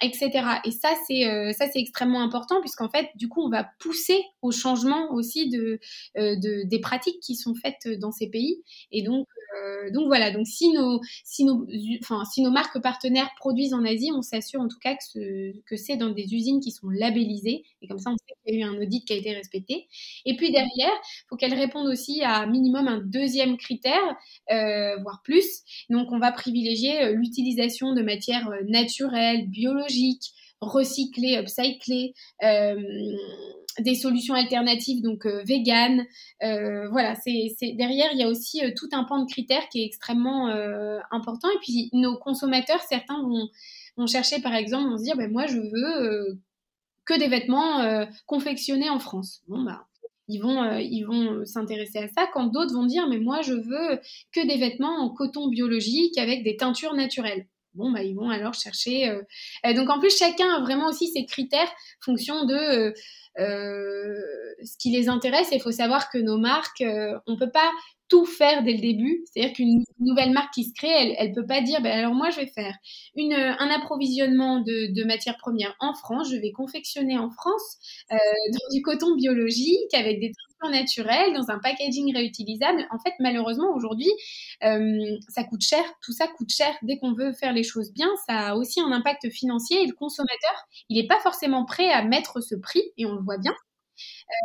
[0.02, 0.30] etc.
[0.64, 5.12] Et ça, c'est ça, extrêmement important puisqu'en fait, du coup, on va pousser au changement
[5.12, 5.78] aussi de
[6.14, 8.62] des pratiques qui sont faites dans ces pays.
[8.90, 9.28] Et donc,
[9.92, 10.30] donc voilà.
[10.30, 11.66] Donc si nos si nos
[12.02, 15.76] enfin si nos marques partenaires produisent en Asie, on s'assure en tout cas que que
[15.76, 18.66] c'est dans des usines qui sont labellisées et comme ça on sait qu'il y a
[18.66, 19.86] eu un audit qui a été respecté.
[20.24, 24.16] Et puis derrière, il faut qu'elle réponde aussi à minimum un deuxième critère,
[24.50, 25.62] euh, voire plus.
[25.90, 32.14] Donc on va privilégier euh, l'utilisation de matières euh, naturelles, biologiques, recyclées, upcyclées.
[32.42, 32.76] Euh,
[33.80, 36.04] des solutions alternatives, donc euh, vegan.
[36.42, 39.86] Euh, voilà, c'est derrière, il y a aussi tout un pan de critères qui est
[39.86, 40.48] extrêmement
[41.12, 41.48] important.
[41.48, 43.48] Et puis, nos consommateurs, certains vont,
[43.96, 46.40] vont chercher, par exemple, vont se dire, ben, moi, je veux
[47.08, 49.40] que des vêtements euh, confectionnés en France.
[49.48, 49.86] Bon, bah,
[50.28, 54.00] ils vont, euh, vont s'intéresser à ça, quand d'autres vont dire, mais moi, je veux
[54.30, 57.46] que des vêtements en coton biologique avec des teintures naturelles.
[57.72, 59.08] Bon, bah, ils vont alors chercher.
[59.08, 61.72] Euh, donc, en plus, chacun a vraiment aussi ses critères
[62.04, 62.92] fonction de
[63.38, 65.48] ce qui les intéresse.
[65.52, 66.84] Il faut savoir que nos marques,
[67.26, 67.70] on peut pas
[68.08, 69.24] tout faire dès le début.
[69.26, 72.30] C'est-à-dire qu'une nouvelle marque qui se crée, elle ne peut pas dire, ben alors moi,
[72.30, 72.74] je vais faire
[73.14, 77.78] une, un approvisionnement de, matières premières en France, je vais confectionner en France
[78.12, 78.16] euh,
[78.52, 82.86] dans du coton biologique avec des textures naturelles, dans un packaging réutilisable.
[82.90, 84.10] En fait, malheureusement, aujourd'hui,
[84.64, 85.82] euh, ça coûte cher.
[86.02, 86.74] Tout ça coûte cher.
[86.82, 89.94] Dès qu'on veut faire les choses bien, ça a aussi un impact financier et le
[89.94, 93.54] consommateur, il n'est pas forcément prêt à mettre ce prix, et on le voit bien.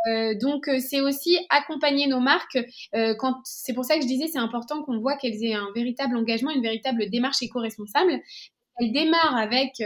[0.08, 2.58] Euh, donc euh, c'est aussi accompagner nos marques.
[2.94, 5.68] Euh, quand c'est pour ça que je disais c'est important qu'on voit qu'elles aient un
[5.74, 8.20] véritable engagement, une véritable démarche éco-responsable.
[8.80, 9.80] Elles démarrent avec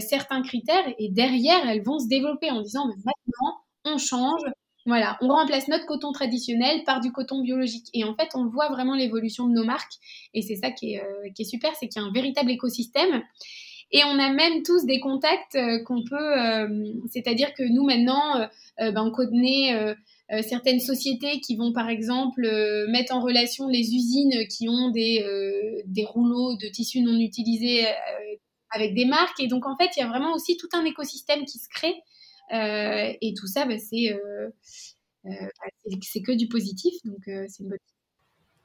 [0.00, 4.40] certains critères et derrière elles vont se développer en disant maintenant on change,
[4.86, 7.88] voilà, on remplace notre coton traditionnel par du coton biologique.
[7.92, 9.92] Et en fait, on voit vraiment l'évolution de nos marques.
[10.32, 13.22] Et c'est ça qui est super, c'est qu'il y a un véritable écosystème.
[13.92, 18.40] Et on a même tous des contacts euh, qu'on peut, euh, c'est-à-dire que nous maintenant,
[18.80, 19.94] euh, ben, on connaît
[20.42, 22.40] certaines sociétés qui vont par exemple
[22.88, 25.22] mettre en relation les usines qui ont des,
[25.84, 27.84] des rouleaux de tissus non utilisés
[28.70, 29.40] avec des marques.
[29.40, 31.96] Et donc en fait, il y a vraiment aussi tout un écosystème qui se crée.
[32.50, 34.18] et tout ça, ben, c'est
[36.00, 37.78] c'est que du positif, donc c'est une bonne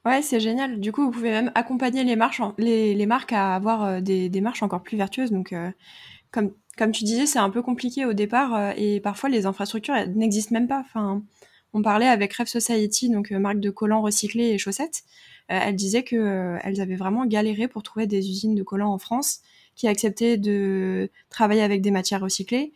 [0.08, 0.80] Ouais, c'est génial.
[0.80, 4.30] Du coup, vous pouvez même accompagner les, marches les, les, marques à avoir euh, des,
[4.30, 5.30] des marches encore plus vertueuses.
[5.30, 5.70] Donc, euh,
[6.30, 10.54] comme, tu disais, c'est un peu compliqué au départ euh, et parfois les infrastructures n'existent
[10.54, 10.82] même pas.
[11.74, 15.02] On parlait avec Rêve Society, donc marque de collants recyclés et chaussettes.
[15.48, 19.40] elle disait que elles avaient vraiment galéré pour trouver des usines de collants en France
[19.76, 22.72] qui acceptaient de travailler avec des matières recyclées.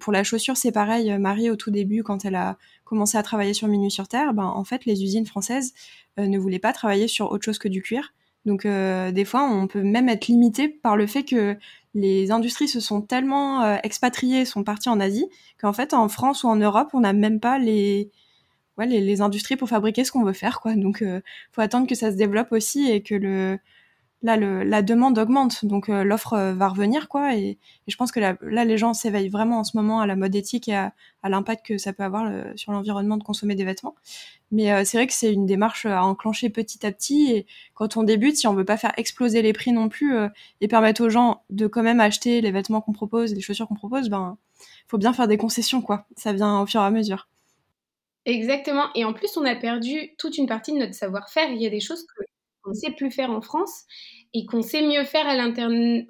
[0.00, 1.16] Pour la chaussure, c'est pareil.
[1.18, 2.56] Marie, au tout début, quand elle a
[2.90, 5.72] commencé à travailler sur Minus sur Terre, ben, en fait, les usines françaises
[6.18, 8.12] euh, ne voulaient pas travailler sur autre chose que du cuir.
[8.46, 11.56] Donc euh, des fois, on peut même être limité par le fait que
[11.94, 15.28] les industries se sont tellement euh, expatriées, sont parties en Asie,
[15.60, 18.10] qu'en fait, en France ou en Europe, on n'a même pas les,
[18.76, 20.60] ouais, les, industries pour fabriquer ce qu'on veut faire.
[20.60, 20.74] Quoi.
[20.74, 23.58] Donc, il faut attendre que ça se développe aussi et que le,
[24.22, 27.34] là le, la demande augmente, donc euh, l'offre euh, va revenir quoi.
[27.36, 30.34] Et, je pense que là, les gens s'éveillent vraiment en ce moment à la mode
[30.34, 30.92] éthique et à,
[31.24, 33.96] l'impact que ça peut avoir sur l'environnement de consommer des vêtements.
[34.52, 37.32] Mais euh, c'est vrai que c'est une démarche à enclencher petit à petit.
[37.32, 40.14] Et quand on débute, si on veut pas faire exploser les prix non plus
[40.60, 43.74] et permettre aux gens de quand même acheter les vêtements qu'on propose, les chaussures qu'on
[43.74, 44.38] propose, ben
[44.86, 46.06] faut bien faire des concessions quoi.
[46.16, 47.28] Ça vient au fur et à mesure.
[48.26, 48.86] Exactement.
[48.94, 51.50] Et en plus, on a perdu toute une partie de notre savoir-faire.
[51.50, 52.24] Il y a des choses que
[52.62, 53.84] qu'on ne sait plus faire en France
[54.32, 55.34] et qu'on sait mieux faire à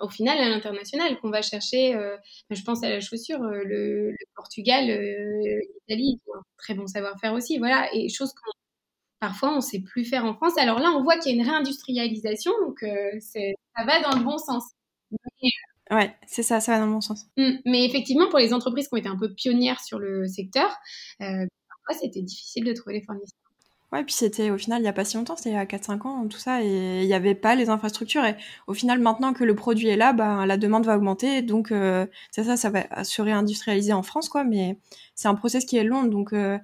[0.04, 2.16] au final à l'international, qu'on va chercher, euh,
[2.50, 6.20] je pense à la chaussure, euh, le, Portugal, euh, l'Italie,
[6.58, 8.50] très bon savoir-faire aussi, voilà, et choses qu'on
[9.20, 10.56] parfois on ne sait plus faire en France.
[10.56, 12.78] Alors là, on voit qu'il y a une réindustrialisation, donc
[13.20, 14.64] ça va dans le bon sens.
[15.90, 17.26] ouais, c'est ça, ça va dans le bon sens.
[17.36, 20.74] Mmh, mais effectivement, pour les entreprises qui ont été un peu pionnières sur le secteur,
[21.18, 23.39] parfois c'était difficile de trouver les fournisseurs.
[23.92, 25.64] Ouais, puis c'était au final il n'y a pas si longtemps, c'était il y a
[25.66, 28.24] 4-5 ans, tout ça, et il n'y avait pas les infrastructures.
[28.24, 28.36] Et
[28.68, 31.42] au final, maintenant que le produit est là, bah, la demande va augmenter.
[31.42, 34.44] Donc, euh, c'est ça, ça va se réindustrialiser en France, quoi.
[34.44, 34.78] Mais
[35.16, 36.04] c'est un process qui est long.
[36.04, 36.56] Donc, euh,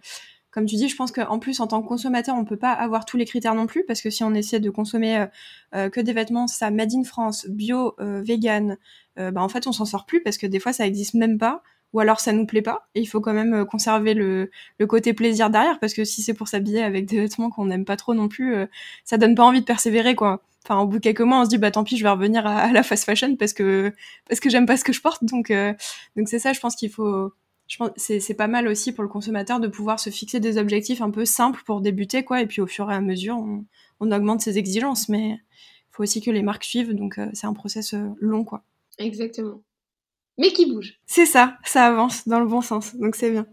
[0.52, 3.04] comme tu dis, je pense qu'en plus, en tant que consommateur, on peut pas avoir
[3.04, 5.26] tous les critères non plus, parce que si on essaie de consommer
[5.74, 8.78] euh, que des vêtements, ça, made in France, bio, vegan,
[9.16, 11.62] bah, en fait, on s'en sort plus, parce que des fois, ça existe même pas
[11.92, 14.86] ou alors ça nous plaît pas et il faut quand même euh, conserver le, le
[14.86, 17.96] côté plaisir derrière parce que si c'est pour s'habiller avec des vêtements qu'on n'aime pas
[17.96, 18.66] trop non plus euh,
[19.04, 20.42] ça donne pas envie de persévérer quoi.
[20.64, 22.46] Enfin au bout de quelques mois on se dit bah tant pis je vais revenir
[22.46, 23.92] à, la fast fashion parce que
[24.28, 25.24] parce que j'aime pas ce que je porte.
[25.24, 25.72] Donc euh,
[26.16, 27.32] donc c'est ça je pense qu'il faut
[27.68, 31.00] je pense c'est pas mal aussi pour le consommateur de pouvoir se fixer des objectifs
[31.00, 33.64] un peu simples pour débuter quoi et puis au fur et à mesure on,
[34.00, 35.08] augmente ses exigences.
[35.08, 38.64] Mais il faut aussi que les marques suivent donc c'est un process long quoi.
[38.98, 39.62] Exactement
[40.38, 41.00] mais qui bouge.
[41.06, 43.46] C'est ça, ça avance dans le bon sens, donc c'est bien.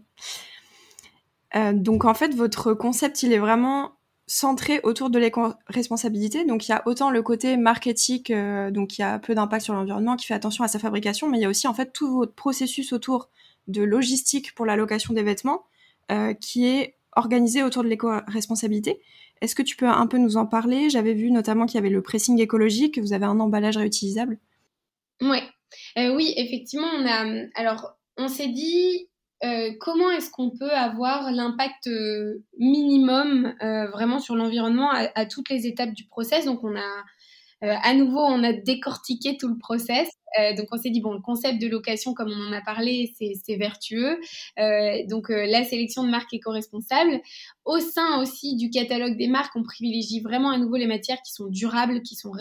[1.56, 3.92] Euh, donc en fait, votre concept, il est vraiment
[4.26, 6.44] centré autour de l'éco-responsabilité.
[6.44, 9.64] Donc il y a autant le côté marketing, euh, donc il y a peu d'impact
[9.64, 11.92] sur l'environnement, qui fait attention à sa fabrication, mais il y a aussi en fait
[11.92, 13.28] tout votre processus autour
[13.68, 15.64] de logistique pour la location des vêtements,
[16.10, 19.00] euh, qui est organisé autour de l'éco-responsabilité.
[19.40, 20.90] Est-ce que tu peux un peu nous en parler?
[20.90, 24.38] J'avais vu notamment qu'il y avait le pressing écologique, que vous avez un emballage réutilisable.
[25.20, 25.42] Ouais,
[25.98, 27.46] euh, oui, effectivement, on a.
[27.54, 29.08] Alors, on s'est dit
[29.44, 33.54] euh, comment est-ce qu'on peut avoir l'impact euh, minimum
[33.92, 36.44] vraiment sur l'environnement à, toutes les étapes du process?
[36.44, 37.04] Donc, on a
[37.60, 40.10] à nouveau, on a décortiqué tout le process.
[40.58, 43.56] donc, on s'est dit, bon, le concept de location, comme on en a parlé, c'est
[43.56, 44.20] vertueux.
[45.08, 47.22] donc, la sélection de marques éco-responsables.
[47.64, 51.32] Au sein aussi du catalogue des marques, on privilégie vraiment à nouveau les matières qui
[51.32, 52.32] sont durables, qui sont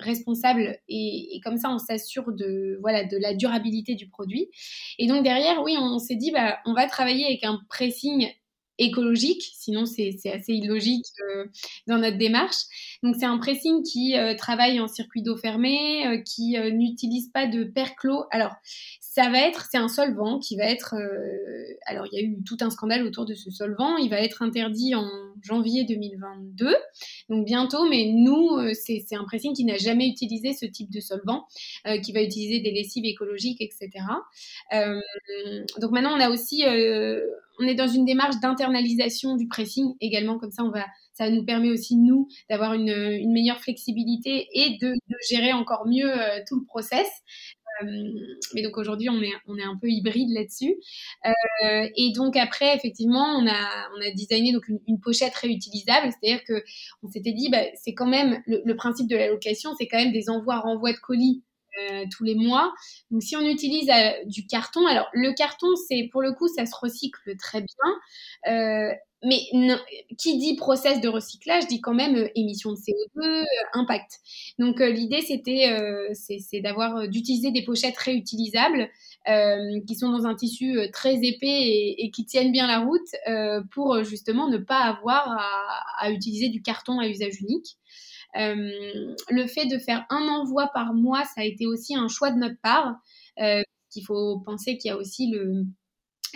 [0.00, 4.48] responsable et, comme ça on s'assure de voilà de la durabilité du produit
[4.98, 8.28] et donc derrière oui on, s'est dit bah on va travailler avec un pressing
[8.80, 11.44] écologique, sinon c'est assez illogique euh,
[11.86, 12.56] dans notre démarche.
[13.02, 17.46] Donc c'est un pressing qui euh, travaille en circuit d'eau fermé, euh, qui n'utilise pas
[17.46, 18.24] de perclos.
[18.30, 18.54] Alors
[19.12, 20.94] ça va être, c'est un solvant qui va être,
[21.86, 24.40] alors il y a eu tout un scandale autour de ce solvant, il va être
[24.40, 25.04] interdit en
[25.42, 26.76] janvier 2022,
[27.28, 31.48] donc bientôt, mais nous, c'est un pressing qui n'a jamais utilisé ce type de solvant,
[32.04, 33.90] qui va utiliser des lessives écologiques, etc.
[34.70, 36.62] donc maintenant on a aussi
[37.60, 41.44] on est dans une démarche d'internalisation du pressing également, comme ça on va, ça nous
[41.44, 44.94] permet aussi nous d'avoir une, meilleure flexibilité et de,
[45.28, 47.06] gérer encore mieux euh, tout le process.
[47.82, 47.86] Euh,
[48.54, 50.76] mais donc aujourd'hui on est, on est un peu hybride là-dessus.
[51.26, 56.44] Euh, et donc après effectivement on a, on a designé donc une, pochette réutilisable, c'est-à-dire
[56.44, 56.62] que
[57.02, 59.98] on s'était dit bah, c'est quand même le, le, principe de la location, c'est quand
[59.98, 61.42] même des envois renvois de colis
[61.78, 62.74] euh, tous les mois.
[63.10, 66.66] Donc si on utilise euh, du carton, alors le carton, c'est pour le coup, ça
[66.66, 68.52] se recycle très bien.
[68.52, 68.92] Euh,
[69.22, 69.38] mais
[70.18, 73.44] qui dit process de recyclage dit quand même émission de CO2,
[73.74, 74.18] impact.
[74.58, 75.68] Donc l'idée c'était
[76.14, 78.88] c'est d'avoir d'utiliser des pochettes réutilisables
[79.26, 84.48] qui sont dans un tissu très épais et, qui tiennent bien la route pour justement
[84.48, 87.76] ne pas avoir à, à utiliser du carton à usage unique.
[88.36, 92.30] Euh, le fait de faire un envoi par mois, ça a été aussi un choix
[92.30, 92.96] de notre part.
[93.40, 93.62] Euh,
[93.96, 95.32] il faut penser qu'il y a aussi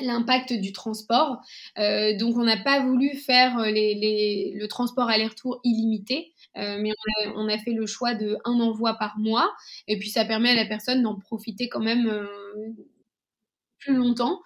[0.00, 1.40] l'impact du transport.
[1.78, 6.90] Euh, donc, on n'a pas voulu faire le transport aller-retour illimité, mais
[7.36, 9.52] on a, fait le choix de un envoi par mois.
[9.86, 12.10] Et puis, ça permet à la personne d'en profiter quand même
[13.92, 14.40] longtemps.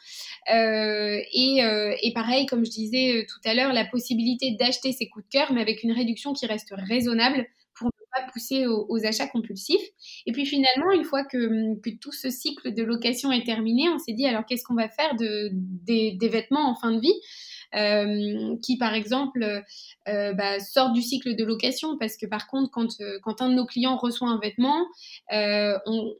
[0.48, 1.60] et,
[2.02, 5.52] et, pareil, comme je disais tout à l'heure, la possibilité d'acheter ses coups de cœur,
[5.52, 7.46] mais avec une réduction qui reste raisonnable
[7.78, 9.86] pour ne pas pousser aux, achats compulsifs.
[10.26, 14.12] Et puis finalement, une fois que, tout ce cycle de location est terminé, on s'est
[14.12, 18.94] dit alors qu'est-ce qu'on va faire de, des, vêtements en fin de vie qui, par
[18.94, 19.62] exemple,
[20.06, 21.96] bah, sortent du cycle de location?
[21.98, 24.86] Parce que, par contre, quand, quand un de nos clients reçoit un vêtement,
[25.30, 26.14] on,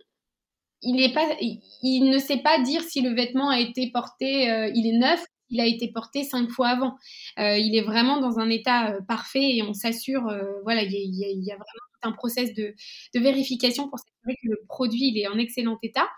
[0.82, 4.98] il, pas, il ne sait pas dire si le vêtement a été porté, il est
[4.98, 6.96] neuf il a été porté cinq fois avant.
[7.38, 10.92] Euh, il est vraiment dans un état euh, parfait et on s'assure, euh, voilà, il
[10.92, 11.64] y, a, vraiment
[12.02, 12.74] un process de,
[13.14, 16.08] vérification pour s'assurer que le produit il est en excellent état.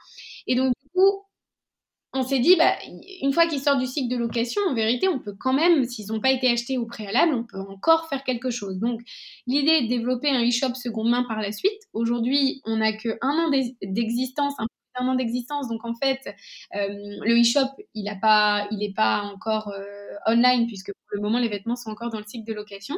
[0.46, 1.24] Et donc du coup,
[2.12, 2.74] on s'est dit, bah,
[3.22, 6.08] une fois qu'ils sortent du cycle de location, en vérité, on peut quand même, s'ils
[6.08, 8.78] n'ont pas été achetés au préalable, on peut encore faire quelque chose.
[8.78, 9.00] Donc,
[9.46, 11.80] l'idée est de développer un e-shop seconde main par la suite.
[11.92, 13.50] Aujourd'hui, on n'a qu'un an
[13.82, 15.68] d'existence, un un an d'existence.
[15.68, 16.20] Donc en fait,
[16.74, 19.84] euh, le e-shop, il n'est pas, il pas encore euh,
[20.26, 22.96] online puisque pour le moment les vêtements sont encore dans le cycle de location.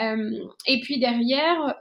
[0.00, 0.30] Euh,
[0.66, 1.76] et puis derrière,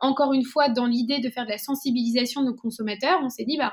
[0.00, 3.44] encore une fois, dans l'idée de faire de la sensibilisation de nos consommateurs, on s'est
[3.44, 3.72] dit bah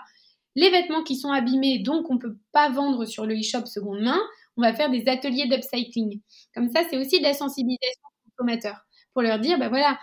[0.56, 4.20] les vêtements qui sont abîmés, donc on peut pas vendre sur le e-shop seconde main,
[4.58, 6.22] on va faire des ateliers d'upcycling.
[6.54, 8.82] Comme ça, c'est aussi de la sensibilisation aux consommateurs
[9.14, 9.98] pour leur dire bah voilà.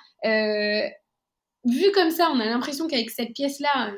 [1.64, 3.92] vu comme ça, on a l'impression qu'avec cette pièce-là,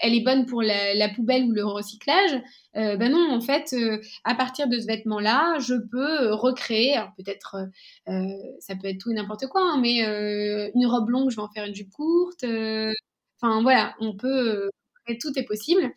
[0.00, 2.40] elle est bonne pour la, poubelle ou le recyclage.
[2.76, 6.98] Euh, ben non, en fait, euh, à partir de ce vêtement-là, je peux euh, recréer,
[7.16, 7.56] peut-être,
[8.06, 10.00] ça peut être tout et n'importe quoi, hein, mais
[10.74, 12.44] une robe longue, je vais en faire une jupe courte.
[12.44, 14.70] Enfin, voilà, on peut,
[15.20, 15.92] tout est possible.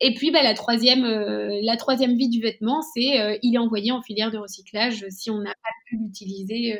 [0.00, 4.02] et puis, ben, la troisième, la troisième vie du vêtement, c'est il est envoyé en
[4.02, 6.78] filière de recyclage si on n'a pas pu l'utiliser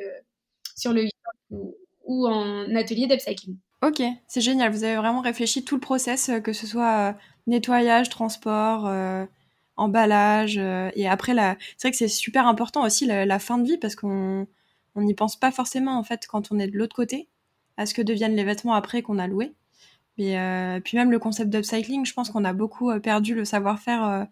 [0.77, 1.07] sur le
[1.51, 3.57] ou, ou en atelier d'upcycling.
[3.83, 4.73] Ok, c'est génial.
[4.73, 7.13] Vous avez vraiment réfléchi tout le process, euh, que ce soit euh,
[7.47, 9.27] nettoyage, transport, euh,
[9.77, 11.57] emballage, et après la.
[11.77, 14.47] C'est vrai que c'est super important aussi la, fin de vie parce qu'on
[14.95, 17.29] on n'y pense pas forcément en fait quand on est de l'autre côté
[17.77, 19.27] à ce que deviennent les vêtements après qu'on a
[20.19, 20.77] loué.
[20.77, 24.27] Et puis même le concept d'upcycling, je pense qu'on a beaucoup perdu le savoir-faire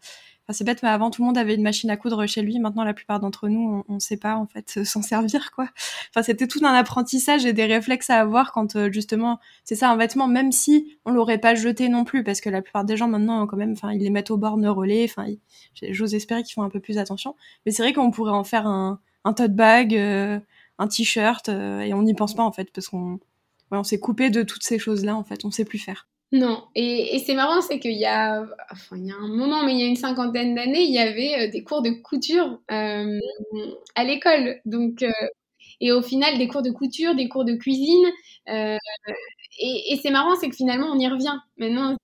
[0.52, 2.58] c'est bête, mais avant tout le monde avait une machine à coudre chez lui.
[2.58, 5.68] Maintenant, la plupart d'entre nous, on ne sait pas en fait s'en servir, quoi.
[6.10, 9.90] Enfin, c'était tout un apprentissage et des réflexes à avoir quand euh, justement, c'est ça
[9.90, 12.96] un vêtement, même si on l'aurait pas jeté non plus, parce que la plupart des
[12.96, 15.06] gens maintenant, quand même, enfin, ils les mettent au bord relais.
[15.08, 15.26] Enfin,
[15.90, 17.36] j'ose espérer qu'ils font un peu plus attention.
[17.64, 20.38] Mais c'est vrai qu'on pourrait en faire un, un tote bag, euh,
[20.78, 23.18] un t-shirt, euh, et on n'y pense pas en fait, parce qu'on
[23.70, 25.44] on s'est coupé de toutes ces choses-là en fait.
[25.44, 26.06] On sait plus faire.
[26.34, 29.86] Non, et, c'est marrant, c'est qu'il y a, enfin, un moment, mais il y a
[29.86, 33.20] une cinquantaine d'années, il y avait euh, des cours de couture euh,
[33.94, 34.60] à l'école.
[34.64, 35.10] Donc, euh,
[35.80, 38.04] et au final, des cours de couture, des cours de cuisine.
[38.48, 41.38] et, c'est marrant, c'est que finalement, on y revient.
[41.56, 41.96] Maintenant,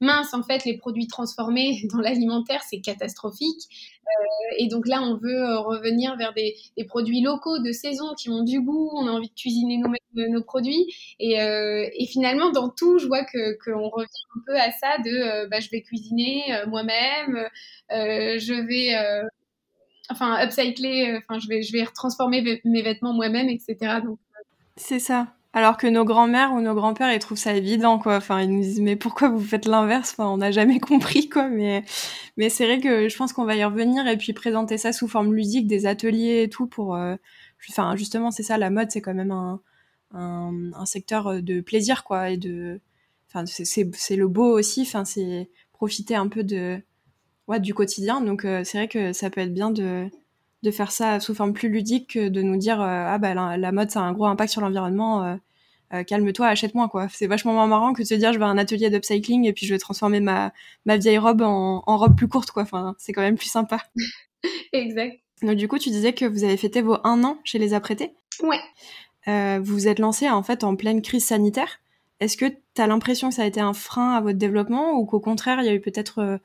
[0.00, 3.68] mince, en fait, les produits transformés dans l'alimentaire, c'est catastrophique.
[4.02, 6.54] Euh, et donc là, on veut euh, revenir vers des,
[6.88, 8.90] produits locaux de saison qui ont du goût.
[8.94, 10.86] On a envie de cuisiner nous-mêmes nos produits.
[11.18, 14.98] Et, euh, et, finalement, dans tout, je vois que qu'on revient un peu à ça
[14.98, 17.48] de bah, je vais cuisiner moi-même,
[17.90, 19.28] je vais
[20.10, 24.00] enfin upcycler, enfin je vais je vais transformer mes vêtements moi-même, etc.
[24.04, 24.18] Donc
[24.76, 25.34] c'est ça.
[25.54, 28.16] Alors que nos grands-mères ou nos grands-pères, ils trouvent ça évident, quoi.
[28.16, 30.12] Enfin, ils nous disent, mais pourquoi vous faites l'inverse?
[30.12, 31.48] Enfin, on n'a jamais compris, quoi.
[31.48, 31.84] Mais,
[32.38, 35.08] mais c'est vrai que je pense qu'on va y revenir et puis présenter ça sous
[35.08, 36.96] forme ludique, des ateliers et tout pour.
[36.96, 37.16] Euh,
[37.70, 39.60] enfin, justement, c'est ça, la mode, c'est quand même un,
[40.14, 42.30] un, secteur de plaisir, quoi.
[42.30, 42.80] Et de.
[43.28, 44.82] Enfin, c'est le beau aussi.
[44.82, 46.80] Enfin, c'est profiter un peu de.
[47.48, 48.20] Ouais, du quotidien.
[48.22, 50.08] Donc, euh, c'est vrai que ça peut être bien de
[50.62, 53.72] de faire ça sous forme plus ludique que de nous dire euh, ah bah la,
[53.72, 55.36] mode ça a un gros impact sur l'environnement euh,
[55.92, 57.08] euh, calme-toi achète-moi quoi.
[57.10, 59.52] C'est vachement moins marrant que de se dire je vais à un atelier d'upcycling et
[59.52, 60.52] puis je vais transformer ma
[60.86, 62.62] ma vieille robe en, en robe plus courte quoi.
[62.62, 63.78] Enfin c'est quand même plus sympa.
[64.72, 65.18] Exact.
[65.42, 68.14] Donc du coup tu disais que vous avez fêté vos un an chez les apprêtés.
[68.42, 68.60] Ouais.
[69.58, 71.80] Vous vous êtes lancé en fait en pleine crise sanitaire.
[72.20, 75.06] Est-ce que tu as l'impression que ça a été un frein à votre développement ou
[75.06, 76.40] qu'au contraire il y a eu peut-être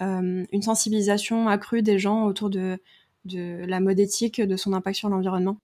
[0.00, 2.78] une sensibilisation accrue des gens autour de
[3.24, 5.58] de la mode éthique, de son impact sur l'environnement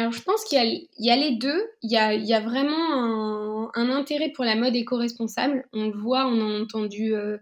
[0.00, 1.62] alors je pense qu'il y, a les deux.
[1.82, 5.68] Il y a, vraiment un, intérêt pour la mode éco-responsable.
[5.74, 7.36] On le voit, on a entendu euh,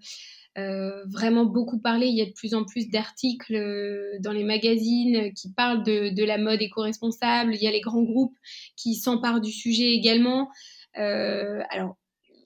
[0.57, 2.07] euh, vraiment beaucoup parler.
[2.07, 6.25] Il y a de plus en plus d'articles euh, dans les magazines qui parlent de,
[6.25, 7.55] la mode éco-responsable.
[7.55, 8.37] Il y a les grands groupes
[8.77, 10.49] qui s'emparent du sujet également.
[10.95, 11.97] alors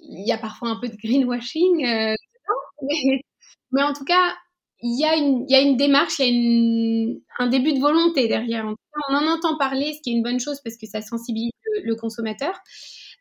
[0.04, 1.86] il y a parfois un peu de greenwashing,
[3.72, 4.34] mais en tout cas,
[4.82, 5.14] il y, a
[5.60, 8.66] une, démarche, il y a un début de volonté derrière.
[9.08, 11.52] On en entend parler, ce qui est une bonne chose parce que ça sensibilise
[11.84, 12.54] le, consommateur.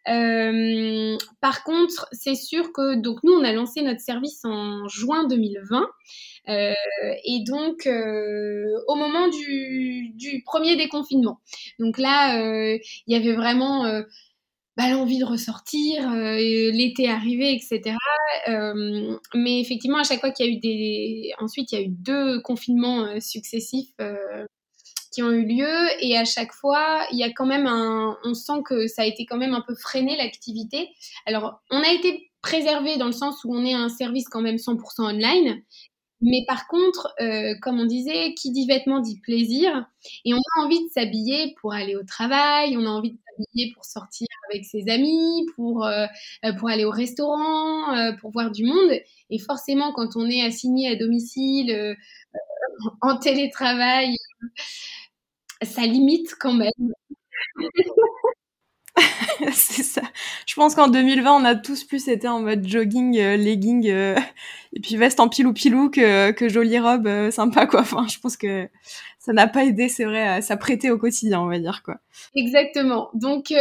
[0.08, 5.28] Euh, par contre, c'est sûr que donc nous on a lancé notre service en juin
[5.28, 5.86] 2020
[6.50, 6.74] euh,
[7.24, 11.40] et donc euh, au moment du, premier déconfinement.
[11.78, 12.36] Donc là,
[12.76, 12.82] il
[13.14, 13.84] y avait vraiment
[14.78, 17.96] bah, l'envie de ressortir, l'été arrivé, etc.
[19.34, 21.90] mais effectivement, à chaque fois qu'il y a eu des, ensuite il y a eu
[21.90, 23.94] deux confinements successifs
[25.12, 28.34] qui ont eu lieu et à chaque fois, il y a quand même un, on
[28.34, 30.90] sent que ça a été quand même un peu freiné l'activité.
[31.26, 34.56] Alors, on a été préservé dans le sens où on est un service quand même
[34.56, 35.62] 100% online.
[36.22, 39.86] Mais par contre, euh, comme on disait, qui dit vêtements dit plaisir.
[40.26, 43.74] Et on a envie de s'habiller pour aller au travail, on a envie de s'habiller
[43.74, 46.06] pour sortir avec ses amis, pour, euh,
[46.46, 48.92] euh, pour aller au restaurant, pour voir du monde.
[49.32, 51.96] Et forcément, quand on est assigné à domicile,
[53.02, 54.16] en télétravail,
[55.64, 56.72] ça limite quand même.
[59.54, 60.02] c'est ça.
[60.46, 64.16] Je pense qu'en 2020, on a tous plus été en mode jogging, euh, legging, euh,
[64.74, 67.82] et puis veste en pilou pilou que, que jolie robe euh, sympa, quoi.
[67.82, 68.68] Enfin, je pense que
[69.20, 71.98] ça n'a pas aidé, c'est vrai, à s'apprêter au quotidien, on va dire, quoi.
[72.36, 73.10] Exactement.
[73.14, 73.54] Donc,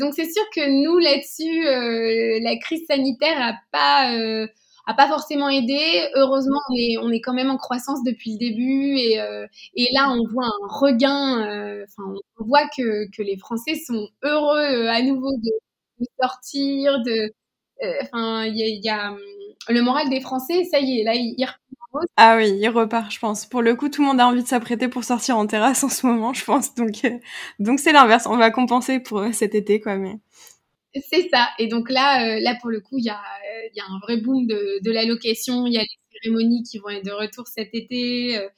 [0.00, 4.46] donc c'est sûr que nous, là-dessus, la crise sanitaire a pas
[4.86, 5.78] a pas forcément aidé.
[6.14, 9.88] Heureusement, on est, on est quand même en croissance depuis le début et, euh, et
[9.92, 11.46] là, on voit un regain.
[11.48, 17.00] Euh, on voit que, que les Français sont heureux euh, à nouveau de, sortir.
[17.02, 17.32] De,
[18.02, 19.18] enfin, il y a, hum,
[19.68, 21.46] le moral des Français, ça y est, là, il, il
[22.16, 23.46] ah oui, il repart, je pense.
[23.46, 25.88] Pour le coup, tout le monde a envie de s'apprêter pour sortir en terrasse en
[25.88, 26.74] ce moment, je pense.
[26.74, 27.06] Donc,
[27.60, 28.26] donc c'est l'inverse.
[28.26, 29.96] On va compenser pour cet été, quoi.
[29.96, 30.18] Mais
[31.00, 31.48] c'est ça.
[31.58, 33.20] Et donc là, euh, là pour le coup, il y a,
[33.74, 35.66] y a un vrai boom de, de la location.
[35.66, 38.38] Il y a les cérémonies qui vont être de retour cet été.
[38.38, 38.48] Euh.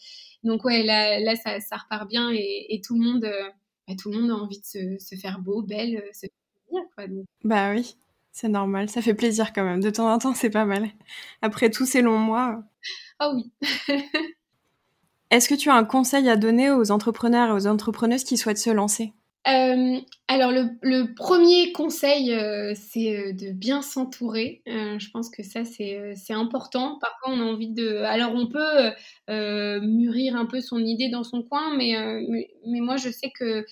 [0.44, 3.50] donc ouais, là, là ça, ça repart bien et, et tout le monde, euh,
[3.88, 6.26] bah, tout le monde a envie de se, se faire beau, belle, se
[6.70, 7.04] faire quoi.
[7.44, 7.96] Bah oui,
[8.32, 8.88] c'est normal.
[8.90, 9.80] Ça fait plaisir quand même.
[9.80, 10.88] De temps en temps, c'est pas mal.
[11.42, 12.62] Après tous ces longs mois.
[13.18, 13.50] Ah oui.
[15.30, 18.58] Est-ce que tu as un conseil à donner aux entrepreneurs et aux entrepreneuses qui souhaitent
[18.58, 19.12] se lancer?
[19.48, 24.62] Euh, alors le, premier conseil, euh, c'est euh, de bien s'entourer.
[24.66, 26.98] je pense que ça c'est important.
[27.00, 28.92] Parfois on a envie de, alors on peut
[29.86, 31.94] mûrir un peu son idée dans son coin, mais,
[32.66, 33.64] mais moi je sais que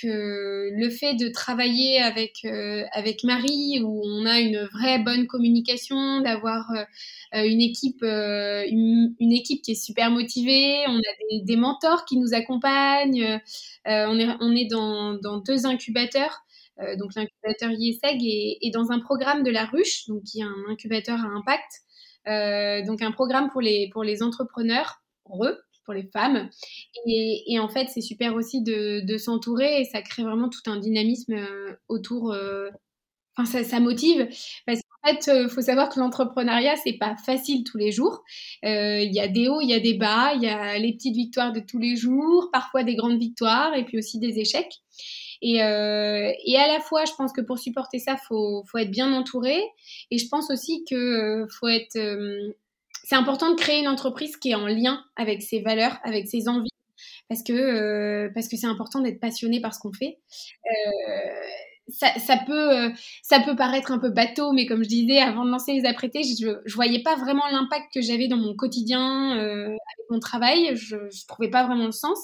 [0.00, 5.26] que le fait de travailler avec euh, avec Marie où on a une vraie bonne
[5.26, 11.56] communication, d'avoir euh, une équipe euh, une, équipe qui est super motivée, on a des,
[11.56, 13.40] mentors qui nous accompagnent,
[13.86, 16.42] on est on est dans, dans deux incubateurs.
[16.98, 21.18] donc l'incubateur IESEG est, dans un programme de la ruche, donc qui est un incubateur
[21.18, 26.50] à impact, donc un programme pour les pour les entrepreneurs, pour eux, pour les femmes.
[27.06, 31.32] Et, en fait, c'est super aussi de, s'entourer et ça crée vraiment tout un dynamisme
[31.32, 32.32] euh, autour.
[32.32, 32.68] Euh,
[33.36, 34.28] enfin, ça, motive
[34.66, 38.22] parce qu'en fait, il euh, faut savoir que l'entrepreneuriat, c'est pas facile tous les jours.
[38.62, 41.16] Il y a des hauts, il y a des bas, il y a les petites
[41.16, 44.74] victoires de tous les jours, parfois des grandes victoires et puis aussi des échecs.
[45.42, 49.62] Et, à la fois, je pense que pour supporter ça, faut, faut être bien entouré.
[50.10, 51.96] Et je pense aussi que faut être
[53.06, 56.48] c'est important de créer une entreprise qui est en lien avec ses valeurs, avec ses
[56.48, 56.68] envies,
[57.28, 60.18] parce que euh, parce que c'est important d'être passionné par ce qu'on fait.
[60.66, 61.30] Euh,
[61.88, 62.90] ça, ça, peut euh,
[63.22, 66.24] ça peut paraître un peu bateau, mais comme je disais avant de lancer les apprêtés,
[66.24, 70.74] je, je voyais pas vraiment l'impact que j'avais dans mon quotidien euh, avec mon travail.
[70.74, 72.18] Je, je trouvais pas vraiment le sens.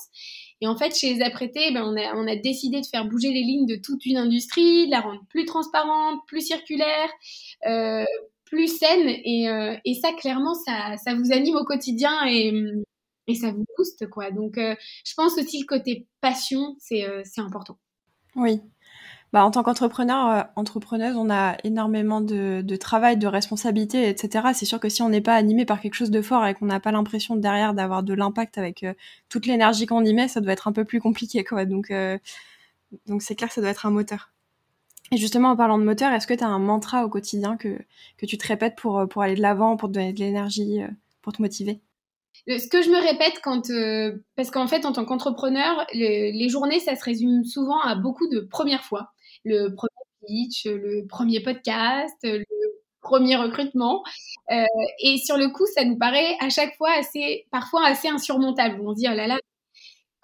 [0.60, 3.30] Et en fait, chez les apprêtés, ben, on, a, on a décidé de faire bouger
[3.30, 7.08] les lignes de toute une industrie, de la rendre plus transparente, plus circulaire,
[7.68, 8.04] euh,
[8.52, 9.08] plus saine.
[9.24, 12.52] Et, euh, et ça, clairement, ça, ça, vous anime au quotidien et,
[13.26, 14.30] et ça vous booste, quoi.
[14.30, 17.78] Donc, euh, je pense aussi le côté passion, c'est euh, important.
[18.36, 18.60] Oui.
[19.32, 24.48] Bah, en tant qu'entrepreneur, entrepreneuse, on a énormément de, de travail, de responsabilités, etc.
[24.52, 26.66] C'est sûr que si on n'est pas animé par quelque chose de fort et qu'on
[26.66, 28.84] n'a pas l'impression derrière d'avoir de l'impact avec
[29.30, 31.64] toute l'énergie qu'on y met, ça doit être un peu plus compliqué, quoi.
[31.64, 31.90] Donc,
[33.06, 34.31] donc c'est clair ça doit être un moteur.
[35.10, 37.78] Et justement, en parlant de moteur, est-ce que tu as un mantra au quotidien que,
[38.16, 40.82] que tu te répètes pour, euh, pour aller de l'avant, pour te donner de l'énergie,
[40.82, 40.88] euh,
[41.20, 41.80] pour te motiver?
[42.48, 46.80] Ce que je me répète quand euh, parce qu'en fait en tant qu'entrepreneur les journées
[46.80, 49.12] ça se résume souvent à beaucoup de premières fois.
[49.44, 49.90] Le premier
[50.26, 52.42] pitch le premier podcast le
[53.00, 54.02] premier recrutement.
[54.48, 58.80] Et sur le coup ça nous paraît à chaque fois assez parfois assez insurmontable.
[58.80, 59.38] On se dit oh là là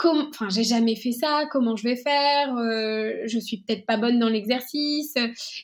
[0.04, 4.18] enfin j'ai jamais fait ça, comment je vais faire, euh, je suis peut-être pas bonne
[4.18, 5.14] dans l'exercice.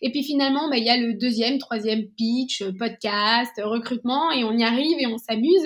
[0.03, 4.53] Et puis finalement, bah, il y a le deuxième, troisième pitch, podcast, recrutement, et on
[4.53, 5.65] y arrive et on s'amuse.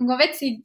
[0.00, 0.58] Donc en fait, c'est,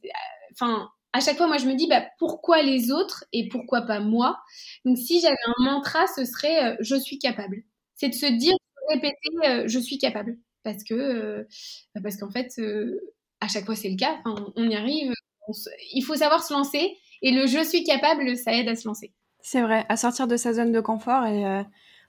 [0.52, 4.00] enfin, à chaque fois, moi je me dis, bah, pourquoi les autres et pourquoi pas
[4.00, 4.40] moi?
[4.84, 7.62] Donc si j'avais un mantra, ce serait, euh, je suis capable.
[7.94, 8.54] C'est de se dire,
[8.90, 11.46] répéter, euh, je suis capable, parce que,
[12.02, 12.60] parce qu'en fait,
[13.40, 14.20] à chaque fois c'est le cas.
[14.24, 15.12] Enfin, on, y arrive.
[15.92, 19.12] il faut savoir se lancer et le je suis capable, ça aide à se lancer.
[19.40, 21.62] C'est vrai, à sortir de sa zone de confort et euh,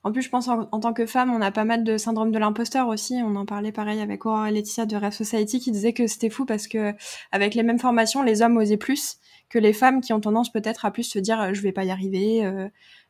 [0.04, 2.38] En plus, je pense en, tant que femme, on a pas mal de syndrome de
[2.38, 3.16] l'imposteur aussi.
[3.24, 6.30] On en parlait pareil avec Aurore et Laetitia de Rêve Society qui disait que c'était
[6.30, 6.94] fou parce que
[7.32, 9.18] avec les mêmes formations, les hommes osaient plus
[9.50, 11.92] que les femmes qui ont tendance peut-être à plus se dire je vais pas y
[11.92, 12.46] arriver.
[12.46, 12.68] Euh,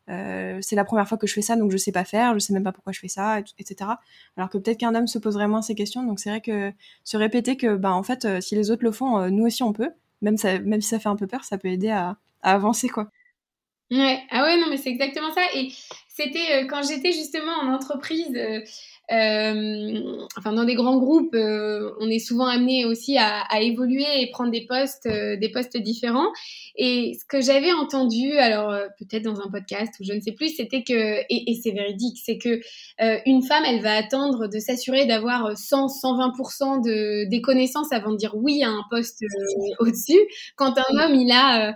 [0.10, 2.39] euh, c'est la première fois que je fais ça, donc je sais pas faire, je
[2.39, 3.89] sais même pas pourquoi je fais ça, etc.
[4.38, 6.04] Alors que peut-être qu'un homme se poserait moins ces questions.
[6.04, 6.74] Donc c'est vrai que
[7.04, 9.74] se répéter que, bah, en fait, euh, si les autres le font, nous aussi on
[9.74, 9.91] peut.
[10.24, 13.10] Même, ça, si ça fait un peu peur, ça peut aider à, avancer, quoi.
[13.92, 15.42] Ouais, ah ouais, non, mais c'est exactement ça.
[15.54, 15.72] Et
[16.08, 18.60] c'était quand j'étais justement en entreprise, euh,
[20.38, 24.30] enfin dans des grands groupes, euh, on est souvent amené aussi à, à, évoluer et
[24.32, 26.30] prendre des postes, euh, des postes différents.
[26.76, 30.32] Et ce que j'avais entendu, alors euh, peut-être dans un podcast ou je ne sais
[30.32, 32.59] plus, c'était que et, et c'est véridique, c'est que
[33.26, 38.18] une femme, elle va attendre de s'assurer d'avoir 100, 120% de des connaissances avant de
[38.18, 39.24] dire oui à un poste
[39.80, 40.20] au-dessus.
[40.55, 41.76] Quand un homme, il a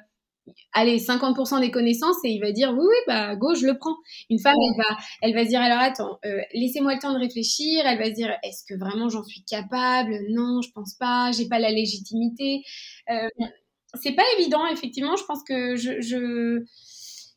[0.73, 3.95] allez 50% des connaissances et il va dire oui oui bah go je le prends.
[4.29, 7.19] Une femme elle va elle va se dire alors attends euh, laissez-moi le temps de
[7.19, 7.83] réfléchir.
[7.85, 10.13] Elle va se dire est-ce que vraiment j'en suis capable?
[10.29, 11.31] Non je pense pas.
[11.31, 12.63] J'ai pas la légitimité.
[13.09, 13.27] Euh,
[13.95, 15.15] c'est pas évident effectivement.
[15.15, 16.63] Je pense que je, je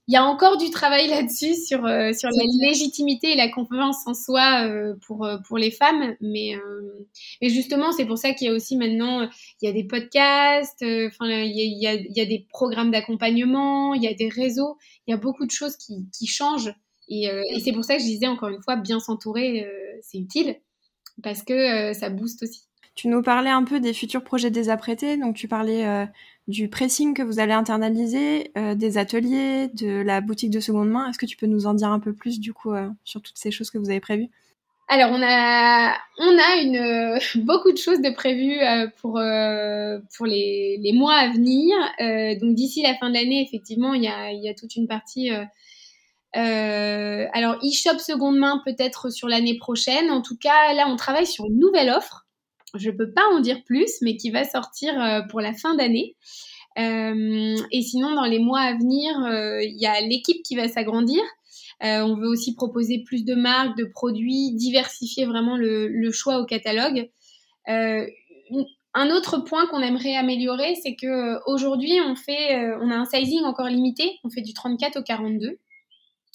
[0.09, 3.99] il y a encore du travail là-dessus sur euh, sur la légitimité et la confiance
[4.07, 6.17] en soi euh, pour euh, pour les femmes.
[6.21, 6.55] Mais
[7.41, 9.29] mais justement c'est pour ça qu'il y a aussi maintenant
[9.63, 12.27] il y a des podcasts enfin il y a, il y a, il y a
[12.27, 14.77] des programmes d'accompagnement il y a des réseaux.
[15.07, 16.75] Il y a beaucoup de choses qui qui changent.
[17.09, 19.67] Et, et c'est pour ça que je disais encore une fois bien s'entourer
[20.03, 20.57] c'est utile.
[21.23, 22.70] Parce que ça booste aussi
[23.01, 26.07] tu nous parlais un peu des futurs projets des apprêtés donc tu parlais
[26.51, 31.09] du pressing que vous allez internaliser, euh, des ateliers, de la boutique de seconde main.
[31.09, 33.39] Est-ce que tu peux nous en dire un peu plus du coup euh, sur toutes
[33.39, 34.29] ces choses que vous avez prévues?
[34.89, 39.21] Alors on a on a beaucoup de choses de prévues euh, pour
[40.17, 41.77] pour les, les, mois à venir.
[42.41, 44.89] donc d'ici la fin de l'année, effectivement, il y a il y a toute une
[44.89, 45.31] partie.
[46.35, 50.11] alors e-shop seconde main peut-être sur l'année prochaine.
[50.11, 52.27] En tout cas, là on travaille sur une nouvelle offre
[52.75, 56.17] je peux pas en dire plus, mais qui va sortir euh, pour la fin d'année.
[56.79, 60.69] Euh, et sinon, dans les mois à venir, euh, il y a l'équipe qui va
[60.69, 61.23] s'agrandir.
[61.81, 67.11] on veut aussi proposer plus de marques, de produits, diversifier vraiment le, choix au catalogue.
[67.67, 74.19] un autre point qu'on aimerait améliorer, c'est que aujourd'hui, on a un sizing encore limité.
[74.25, 75.59] On fait du 34 au 42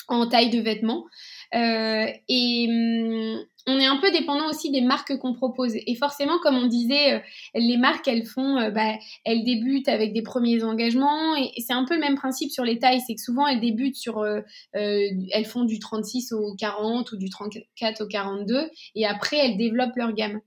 [0.08, 1.06] en taille de vêtements.
[1.54, 5.74] Euh, et hum, on est un peu dépendant aussi des marques qu'on propose.
[5.76, 7.20] Et forcément, comme on disait, euh,
[7.56, 8.94] les marques, elles font, euh, bah,
[9.24, 11.36] elles débutent avec des premiers engagements.
[11.36, 13.02] Et, c'est un peu le même principe sur les tailles.
[13.06, 14.26] C'est que souvent, elles débutent sur,
[14.74, 18.70] elles font du 36 au 40 ou du 34 au 42.
[18.96, 20.40] Et après, elles développent leur gamme.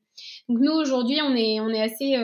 [0.48, 2.16] Donc nous, aujourd'hui, on est, on est assez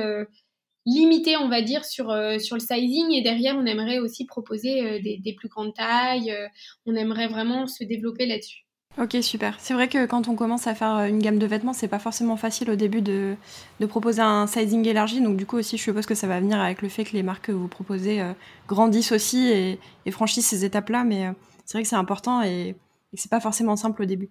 [0.87, 3.12] limité, on va dire, sur, euh, sur le sizing.
[3.12, 6.31] Et derrière, on aimerait aussi proposer euh, des, plus grandes tailles.
[6.31, 6.49] Euh,
[6.87, 8.64] on aimerait vraiment se développer là-dessus.
[8.97, 9.57] Ok, super.
[9.59, 12.36] C'est vrai que quand on commence à faire une gamme de vêtements, c'est pas forcément
[12.36, 13.34] facile au début de,
[13.80, 15.20] de, proposer un sizing élargi.
[15.20, 17.24] Donc, du coup, aussi, je suppose que ça va venir avec le fait que les
[17.24, 18.22] marques que vous proposez
[18.68, 21.03] grandissent aussi et, franchissent ces étapes-là.
[21.03, 21.32] Mais
[21.64, 22.76] c'est vrai que c'est important et,
[23.12, 24.30] et c'est pas forcément simple au début.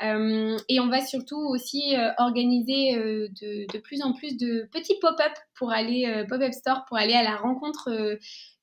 [0.00, 6.24] et on va surtout aussi organiser de, plus en plus de petits pop-up pour aller,
[6.28, 8.18] pop-up store pour aller à la rencontre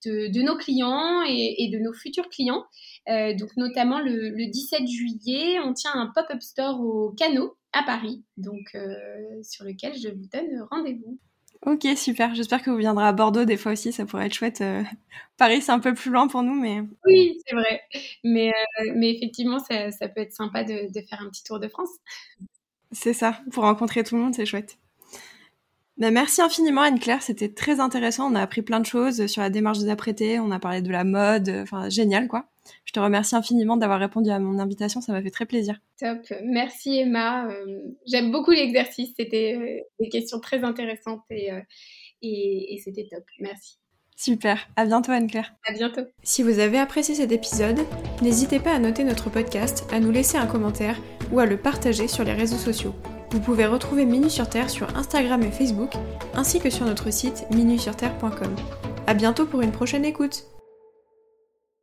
[0.05, 2.65] de, nos clients et, de nos futurs clients.
[3.07, 8.23] donc, notamment le, le 17 juillet, on tient un pop-up store au Canot à Paris,
[8.37, 11.19] donc euh, sur lequel je vous donne rendez-vous.
[11.65, 12.35] Ok, super.
[12.35, 14.61] J'espère que vous viendrez à Bordeaux des fois aussi, ça pourrait être chouette.
[14.61, 14.83] Euh.
[15.37, 16.81] Paris, c'est un peu plus loin pour nous, mais...
[17.05, 17.81] Oui, c'est vrai.
[18.23, 21.59] Mais, euh, mais effectivement, ça, ça, peut être sympa de, de, faire un petit tour
[21.59, 21.89] de France.
[22.91, 24.77] C'est ça, pour rencontrer tout le monde, c'est chouette.
[25.97, 28.31] Ben, merci infiniment Anne-Claire, c'était très intéressant.
[28.31, 30.91] On a appris plein de choses sur la démarche des apprêtés, on a parlé de
[30.91, 32.45] la mode, enfin génial quoi.
[32.85, 35.79] Je te remercie infiniment d'avoir répondu à mon invitation, ça m'a fait très plaisir.
[35.99, 37.47] Top, merci Emma.
[37.47, 41.61] Euh, j'aime beaucoup l'exercice, c'était euh, des questions très intéressantes euh,
[42.21, 43.23] et, et, c'était top.
[43.39, 43.77] Merci.
[44.15, 45.53] Super, à bientôt Anne-Claire.
[45.67, 46.01] À bientôt.
[46.23, 47.79] Si vous avez apprécié cet épisode,
[48.21, 50.99] n'hésitez pas à noter notre podcast, à nous laisser un commentaire
[51.31, 52.95] ou à le partager sur les réseaux sociaux.
[53.33, 55.93] Vous pouvez retrouver Minu sur Terre sur Instagram et Facebook,
[56.35, 58.55] ainsi que sur notre site minusurterre.com.
[59.07, 60.45] A bientôt pour une prochaine écoute